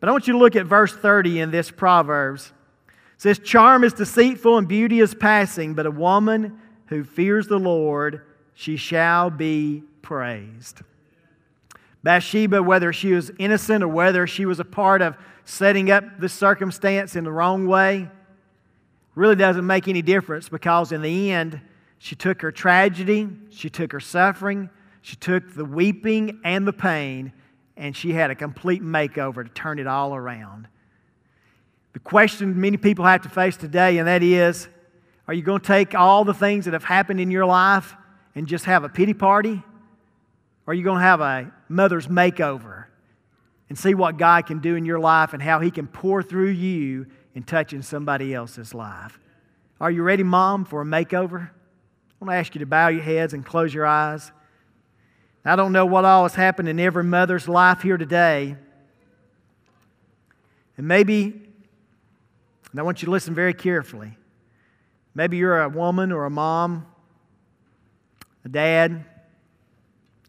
But 0.00 0.08
I 0.08 0.12
want 0.12 0.26
you 0.26 0.32
to 0.32 0.38
look 0.38 0.56
at 0.56 0.64
verse 0.64 0.96
30 0.96 1.40
in 1.40 1.50
this 1.50 1.70
Proverbs. 1.70 2.54
It 3.16 3.20
says, 3.20 3.38
Charm 3.38 3.84
is 3.84 3.92
deceitful 3.92 4.56
and 4.56 4.66
beauty 4.66 5.00
is 5.00 5.14
passing, 5.14 5.74
but 5.74 5.84
a 5.84 5.90
woman 5.90 6.58
who 6.86 7.04
fears 7.04 7.46
the 7.46 7.58
Lord, 7.58 8.22
she 8.54 8.78
shall 8.78 9.28
be 9.28 9.82
praised. 10.00 10.80
Bathsheba, 12.06 12.62
whether 12.62 12.92
she 12.92 13.14
was 13.14 13.32
innocent 13.36 13.82
or 13.82 13.88
whether 13.88 14.28
she 14.28 14.46
was 14.46 14.60
a 14.60 14.64
part 14.64 15.02
of 15.02 15.16
setting 15.44 15.90
up 15.90 16.04
the 16.20 16.28
circumstance 16.28 17.16
in 17.16 17.24
the 17.24 17.32
wrong 17.32 17.66
way 17.66 18.08
really 19.16 19.34
doesn't 19.34 19.66
make 19.66 19.88
any 19.88 20.02
difference 20.02 20.48
because 20.48 20.92
in 20.92 21.02
the 21.02 21.32
end, 21.32 21.60
she 21.98 22.14
took 22.14 22.42
her 22.42 22.52
tragedy, 22.52 23.28
she 23.50 23.68
took 23.68 23.90
her 23.90 23.98
suffering, 23.98 24.70
she 25.02 25.16
took 25.16 25.52
the 25.56 25.64
weeping 25.64 26.38
and 26.44 26.64
the 26.64 26.72
pain, 26.72 27.32
and 27.76 27.96
she 27.96 28.12
had 28.12 28.30
a 28.30 28.36
complete 28.36 28.84
makeover 28.84 29.42
to 29.42 29.50
turn 29.52 29.80
it 29.80 29.88
all 29.88 30.14
around. 30.14 30.68
The 31.92 31.98
question 31.98 32.60
many 32.60 32.76
people 32.76 33.04
have 33.04 33.22
to 33.22 33.28
face 33.28 33.56
today, 33.56 33.98
and 33.98 34.06
that 34.06 34.22
is 34.22 34.68
are 35.26 35.34
you 35.34 35.42
going 35.42 35.60
to 35.60 35.66
take 35.66 35.96
all 35.96 36.24
the 36.24 36.34
things 36.34 36.66
that 36.66 36.72
have 36.72 36.84
happened 36.84 37.18
in 37.18 37.32
your 37.32 37.46
life 37.46 37.96
and 38.36 38.46
just 38.46 38.66
have 38.66 38.84
a 38.84 38.88
pity 38.88 39.12
party? 39.12 39.60
Are 40.66 40.74
you 40.74 40.82
going 40.82 40.98
to 40.98 41.04
have 41.04 41.20
a 41.20 41.52
mother's 41.68 42.08
makeover 42.08 42.86
and 43.68 43.78
see 43.78 43.94
what 43.94 44.16
God 44.16 44.46
can 44.46 44.58
do 44.58 44.74
in 44.74 44.84
your 44.84 44.98
life 44.98 45.32
and 45.32 45.42
how 45.42 45.60
He 45.60 45.70
can 45.70 45.86
pour 45.86 46.22
through 46.22 46.50
you 46.50 47.06
and 47.34 47.46
touch 47.46 47.72
in 47.72 47.82
somebody 47.82 48.34
else's 48.34 48.74
life? 48.74 49.18
Are 49.80 49.90
you 49.90 50.02
ready, 50.02 50.22
Mom, 50.22 50.64
for 50.64 50.82
a 50.82 50.84
makeover? 50.84 51.50
I 51.50 52.24
want 52.24 52.32
to 52.32 52.36
ask 52.36 52.54
you 52.54 52.60
to 52.60 52.66
bow 52.66 52.88
your 52.88 53.02
heads 53.02 53.34
and 53.34 53.44
close 53.44 53.72
your 53.72 53.86
eyes. 53.86 54.32
I 55.44 55.54
don't 55.54 55.72
know 55.72 55.86
what 55.86 56.04
all 56.04 56.24
has 56.24 56.34
happened 56.34 56.68
in 56.68 56.80
every 56.80 57.04
mother's 57.04 57.46
life 57.46 57.82
here 57.82 57.96
today. 57.96 58.56
And 60.76 60.88
maybe, 60.88 61.26
and 62.70 62.80
I 62.80 62.82
want 62.82 63.00
you 63.00 63.06
to 63.06 63.12
listen 63.12 63.32
very 63.34 63.54
carefully. 63.54 64.18
Maybe 65.14 65.36
you're 65.36 65.62
a 65.62 65.68
woman 65.68 66.10
or 66.10 66.24
a 66.24 66.30
mom, 66.30 66.86
a 68.44 68.48
dad, 68.48 69.04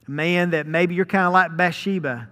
man 0.07 0.51
that 0.51 0.67
maybe 0.67 0.95
you're 0.95 1.05
kind 1.05 1.25
of 1.25 1.33
like 1.33 1.55
Bathsheba. 1.55 2.29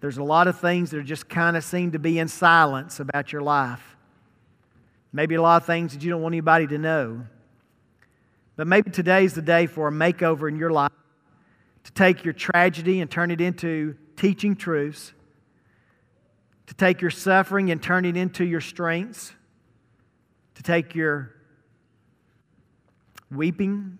There's 0.00 0.18
a 0.18 0.22
lot 0.22 0.46
of 0.46 0.58
things 0.58 0.90
that 0.90 1.02
just 1.04 1.28
kind 1.28 1.56
of 1.56 1.64
seem 1.64 1.92
to 1.92 1.98
be 1.98 2.18
in 2.18 2.28
silence 2.28 3.00
about 3.00 3.32
your 3.32 3.42
life. 3.42 3.96
Maybe 5.12 5.34
a 5.34 5.42
lot 5.42 5.62
of 5.62 5.66
things 5.66 5.92
that 5.92 6.02
you 6.02 6.10
don't 6.10 6.22
want 6.22 6.34
anybody 6.34 6.66
to 6.68 6.78
know. 6.78 7.26
But 8.56 8.66
maybe 8.66 8.90
today's 8.90 9.34
the 9.34 9.42
day 9.42 9.66
for 9.66 9.88
a 9.88 9.90
makeover 9.92 10.48
in 10.48 10.56
your 10.56 10.70
life 10.70 10.92
to 11.84 11.92
take 11.92 12.24
your 12.24 12.34
tragedy 12.34 13.00
and 13.00 13.10
turn 13.10 13.30
it 13.30 13.40
into 13.40 13.96
teaching 14.16 14.56
truths, 14.56 15.12
to 16.66 16.74
take 16.74 17.00
your 17.00 17.10
suffering 17.10 17.70
and 17.70 17.82
turn 17.82 18.04
it 18.04 18.16
into 18.16 18.44
your 18.44 18.60
strengths, 18.60 19.32
to 20.56 20.62
take 20.62 20.94
your 20.94 21.34
weeping 23.30 23.98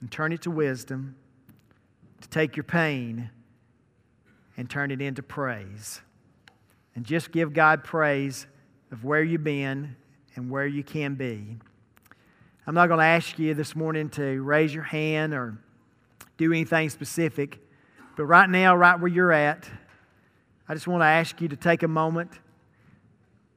and 0.00 0.10
turn 0.10 0.32
it 0.32 0.42
to 0.42 0.50
wisdom, 0.50 1.16
to 2.20 2.28
take 2.28 2.56
your 2.56 2.64
pain 2.64 3.30
and 4.56 4.68
turn 4.68 4.90
it 4.90 5.00
into 5.00 5.22
praise. 5.22 6.00
And 6.94 7.04
just 7.04 7.30
give 7.30 7.52
God 7.52 7.84
praise 7.84 8.46
of 8.90 9.04
where 9.04 9.22
you've 9.22 9.44
been 9.44 9.96
and 10.34 10.50
where 10.50 10.66
you 10.66 10.82
can 10.82 11.14
be. 11.14 11.58
I'm 12.66 12.74
not 12.74 12.88
going 12.88 12.98
to 12.98 13.04
ask 13.04 13.38
you 13.38 13.54
this 13.54 13.76
morning 13.76 14.08
to 14.10 14.42
raise 14.42 14.74
your 14.74 14.82
hand 14.82 15.34
or 15.34 15.58
do 16.36 16.52
anything 16.52 16.90
specific, 16.90 17.58
but 18.16 18.24
right 18.24 18.48
now, 18.48 18.74
right 18.74 18.98
where 18.98 19.10
you're 19.10 19.32
at, 19.32 19.68
I 20.68 20.74
just 20.74 20.88
want 20.88 21.02
to 21.02 21.06
ask 21.06 21.40
you 21.40 21.48
to 21.48 21.56
take 21.56 21.82
a 21.82 21.88
moment. 21.88 22.32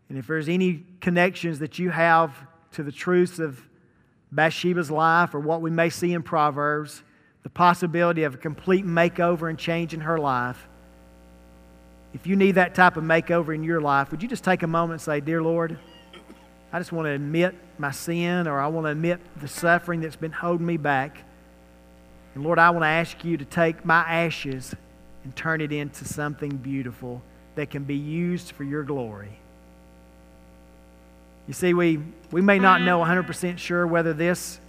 And 0.09 0.17
if 0.17 0.27
there's 0.27 0.49
any 0.49 0.85
connections 1.01 1.59
that 1.59 1.79
you 1.79 1.89
have 1.89 2.35
to 2.73 2.83
the 2.83 2.91
truths 2.91 3.39
of 3.39 3.67
Bathsheba's 4.31 4.91
life 4.91 5.33
or 5.33 5.39
what 5.39 5.61
we 5.61 5.71
may 5.71 5.89
see 5.89 6.13
in 6.13 6.21
Proverbs, 6.21 7.03
the 7.43 7.49
possibility 7.49 8.23
of 8.23 8.35
a 8.35 8.37
complete 8.37 8.85
makeover 8.85 9.49
and 9.49 9.57
change 9.57 9.93
in 9.93 10.01
her 10.01 10.17
life, 10.17 10.67
if 12.13 12.25
you 12.25 12.35
need 12.35 12.53
that 12.53 12.75
type 12.75 12.97
of 12.97 13.03
makeover 13.03 13.53
in 13.53 13.63
your 13.63 13.81
life, 13.81 14.11
would 14.11 14.21
you 14.21 14.27
just 14.27 14.43
take 14.43 14.63
a 14.63 14.67
moment 14.67 14.93
and 14.93 15.01
say, 15.01 15.19
Dear 15.19 15.41
Lord, 15.41 15.77
I 16.71 16.79
just 16.79 16.91
want 16.91 17.05
to 17.05 17.11
admit 17.11 17.55
my 17.77 17.91
sin 17.91 18.47
or 18.47 18.59
I 18.59 18.67
want 18.67 18.85
to 18.85 18.91
admit 18.91 19.19
the 19.39 19.47
suffering 19.47 20.01
that's 20.01 20.15
been 20.15 20.31
holding 20.31 20.65
me 20.65 20.77
back. 20.77 21.23
And 22.35 22.43
Lord, 22.43 22.59
I 22.59 22.69
want 22.71 22.83
to 22.83 22.87
ask 22.87 23.23
you 23.23 23.37
to 23.37 23.45
take 23.45 23.85
my 23.85 24.01
ashes 24.01 24.75
and 25.23 25.35
turn 25.35 25.61
it 25.61 25.71
into 25.71 26.05
something 26.05 26.57
beautiful 26.57 27.21
that 27.55 27.69
can 27.69 27.83
be 27.83 27.95
used 27.95 28.51
for 28.51 28.63
your 28.63 28.83
glory. 28.83 29.39
You 31.47 31.53
see, 31.53 31.73
we, 31.73 31.99
we 32.31 32.41
may 32.41 32.59
not 32.59 32.81
know 32.81 32.99
100% 32.99 33.57
sure 33.57 33.87
whether 33.87 34.13
this 34.13 34.59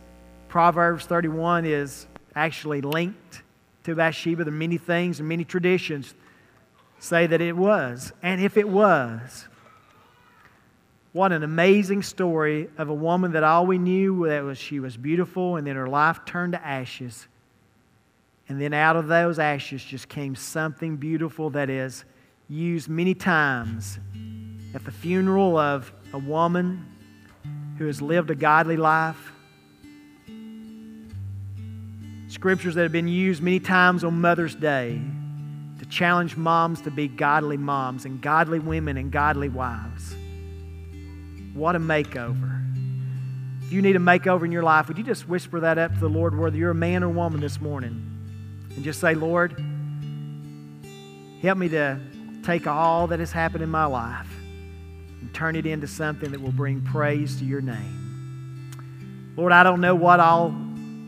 Proverbs 0.49 1.05
31 1.05 1.67
is 1.67 2.07
actually 2.35 2.81
linked 2.81 3.43
to 3.85 3.95
Bathsheba. 3.95 4.45
There 4.45 4.53
are 4.53 4.57
many 4.57 4.79
things 4.79 5.21
and 5.21 5.29
many 5.29 5.45
traditions 5.45 6.15
say 6.99 7.27
that 7.27 7.41
it 7.41 7.57
was. 7.57 8.13
And 8.23 8.41
if 8.41 8.57
it 8.57 8.69
was, 8.69 9.49
what 11.13 11.33
an 11.33 11.43
amazing 11.43 12.03
story 12.03 12.69
of 12.79 12.89
a 12.89 12.95
woman 12.95 13.33
that 13.33 13.43
all 13.43 13.67
we 13.67 13.79
knew 13.79 14.29
that 14.29 14.45
was 14.45 14.59
she 14.59 14.79
was 14.79 14.97
beautiful 14.97 15.57
and 15.57 15.67
then 15.67 15.77
her 15.77 15.89
life 15.89 16.21
turned 16.25 16.53
to 16.53 16.65
ashes. 16.65 17.27
And 18.49 18.61
then 18.61 18.73
out 18.73 18.97
of 18.97 19.09
those 19.09 19.39
ashes 19.39 19.83
just 19.83 20.09
came 20.09 20.35
something 20.35 20.97
beautiful 20.97 21.51
that 21.51 21.71
is 21.71 22.05
used 22.49 22.89
many 22.89 23.15
times 23.15 23.99
at 24.75 24.85
the 24.85 24.91
funeral 24.91 25.57
of 25.57 25.93
a 26.13 26.19
woman 26.19 26.87
who 27.79 27.87
has 27.87 28.03
lived 28.03 28.31
a 28.31 28.35
godly 28.35 28.77
life. 28.77 29.33
Scriptures 32.31 32.77
that 32.77 32.83
have 32.85 32.93
been 32.93 33.09
used 33.09 33.43
many 33.43 33.59
times 33.59 34.05
on 34.05 34.21
Mother's 34.21 34.55
Day 34.55 35.03
to 35.81 35.87
challenge 35.87 36.37
moms 36.37 36.81
to 36.83 36.91
be 36.93 37.09
godly 37.09 37.57
moms 37.57 38.05
and 38.05 38.23
godly 38.23 38.61
women 38.61 38.97
and 38.97 39.11
godly 39.11 39.49
wives. 39.49 40.15
What 41.55 41.75
a 41.75 41.81
makeover. 41.81 42.63
If 43.65 43.73
you 43.73 43.83
need 43.83 43.97
a 43.97 43.99
makeover 43.99 44.45
in 44.45 44.53
your 44.53 44.63
life, 44.63 44.87
would 44.87 44.97
you 44.97 45.03
just 45.03 45.29
whisper 45.29 45.59
that 45.59 45.77
up 45.77 45.93
to 45.95 45.99
the 45.99 46.09
Lord, 46.09 46.39
whether 46.39 46.57
you're 46.57 46.71
a 46.71 46.75
man 46.75 47.03
or 47.03 47.09
woman 47.09 47.41
this 47.41 47.61
morning, 47.61 48.01
and 48.77 48.85
just 48.85 49.01
say, 49.01 49.17
Lord, 49.17 49.61
help 51.43 51.59
me 51.59 51.69
to 51.71 51.99
take 52.45 52.69
all 52.69 53.09
that 53.09 53.19
has 53.19 53.33
happened 53.33 53.65
in 53.65 53.71
my 53.71 53.87
life 53.87 54.31
and 55.21 55.35
turn 55.35 55.57
it 55.57 55.67
into 55.67 55.89
something 55.89 56.31
that 56.31 56.41
will 56.41 56.53
bring 56.53 56.81
praise 56.81 57.41
to 57.41 57.45
your 57.45 57.61
name. 57.61 59.33
Lord, 59.37 59.51
I 59.51 59.65
don't 59.65 59.81
know 59.81 59.97
what 59.97 60.21
all 60.21 60.55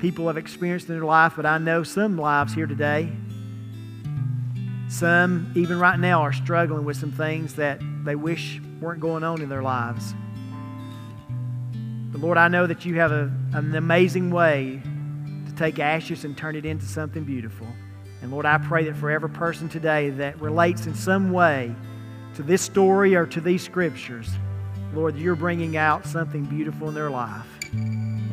people 0.03 0.27
have 0.27 0.37
experienced 0.37 0.89
in 0.89 0.97
their 0.97 1.05
life, 1.05 1.35
but 1.37 1.47
I 1.47 1.59
know 1.59 1.85
some 1.85 2.19
lives 2.19 2.53
here 2.53 2.67
today. 2.67 3.09
Some, 4.89 5.53
even 5.55 5.79
right 5.79 5.99
now, 5.99 6.23
are 6.23 6.33
struggling 6.33 6.85
with 6.85 6.97
some 6.97 7.13
things 7.13 7.55
that 7.55 7.81
they 8.03 8.17
wish 8.17 8.61
weren't 8.81 9.01
going 9.01 9.23
on 9.23 9.41
in 9.41 9.49
their 9.49 9.63
lives. 9.63 10.13
But 12.11 12.21
Lord, 12.21 12.37
I 12.37 12.49
know 12.49 12.67
that 12.67 12.85
you 12.85 12.97
have 12.97 13.13
a, 13.13 13.33
an 13.53 13.77
amazing 13.77 14.33
way 14.33 14.83
to 15.47 15.55
take 15.55 15.79
ashes 15.79 16.25
and 16.25 16.37
turn 16.37 16.57
it 16.57 16.67
into 16.67 16.85
something 16.85 17.23
beautiful. 17.23 17.69
And 18.23 18.33
Lord, 18.33 18.45
I 18.45 18.59
pray 18.59 18.85
that 18.87 18.97
for 18.97 19.09
every 19.09 19.31
person 19.31 19.69
today 19.69 20.11
that 20.11 20.41
relates 20.41 20.87
in 20.87 20.97
some 20.97 21.31
way 21.31 21.73
to 22.35 22.43
this 22.43 22.61
story 22.61 23.15
or 23.15 23.25
to 23.27 23.41
these 23.41 23.63
scriptures, 23.63 24.29
Lord, 24.95 25.15
you're 25.15 25.37
bringing 25.37 25.77
out 25.77 26.07
something 26.07 26.45
beautiful 26.45 26.89
in 26.89 26.95
their 26.95 27.09
life. 27.09 27.47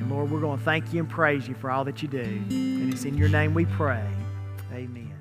Lord, 0.10 0.32
we're 0.32 0.39
going 0.39 0.58
to 0.58 0.63
thank 0.63 0.91
you 0.93 1.02
and 1.02 1.10
praise 1.10 1.48
you 1.48 1.56
for 1.56 1.69
all 1.69 1.84
that 1.86 2.02
you 2.02 2.08
do. 2.08 2.19
And 2.19 2.91
it's 2.91 3.06
in 3.06 3.17
your 3.17 3.30
name 3.30 3.54
we 3.54 3.65
pray. 3.65 4.04
Amen. 4.74 5.19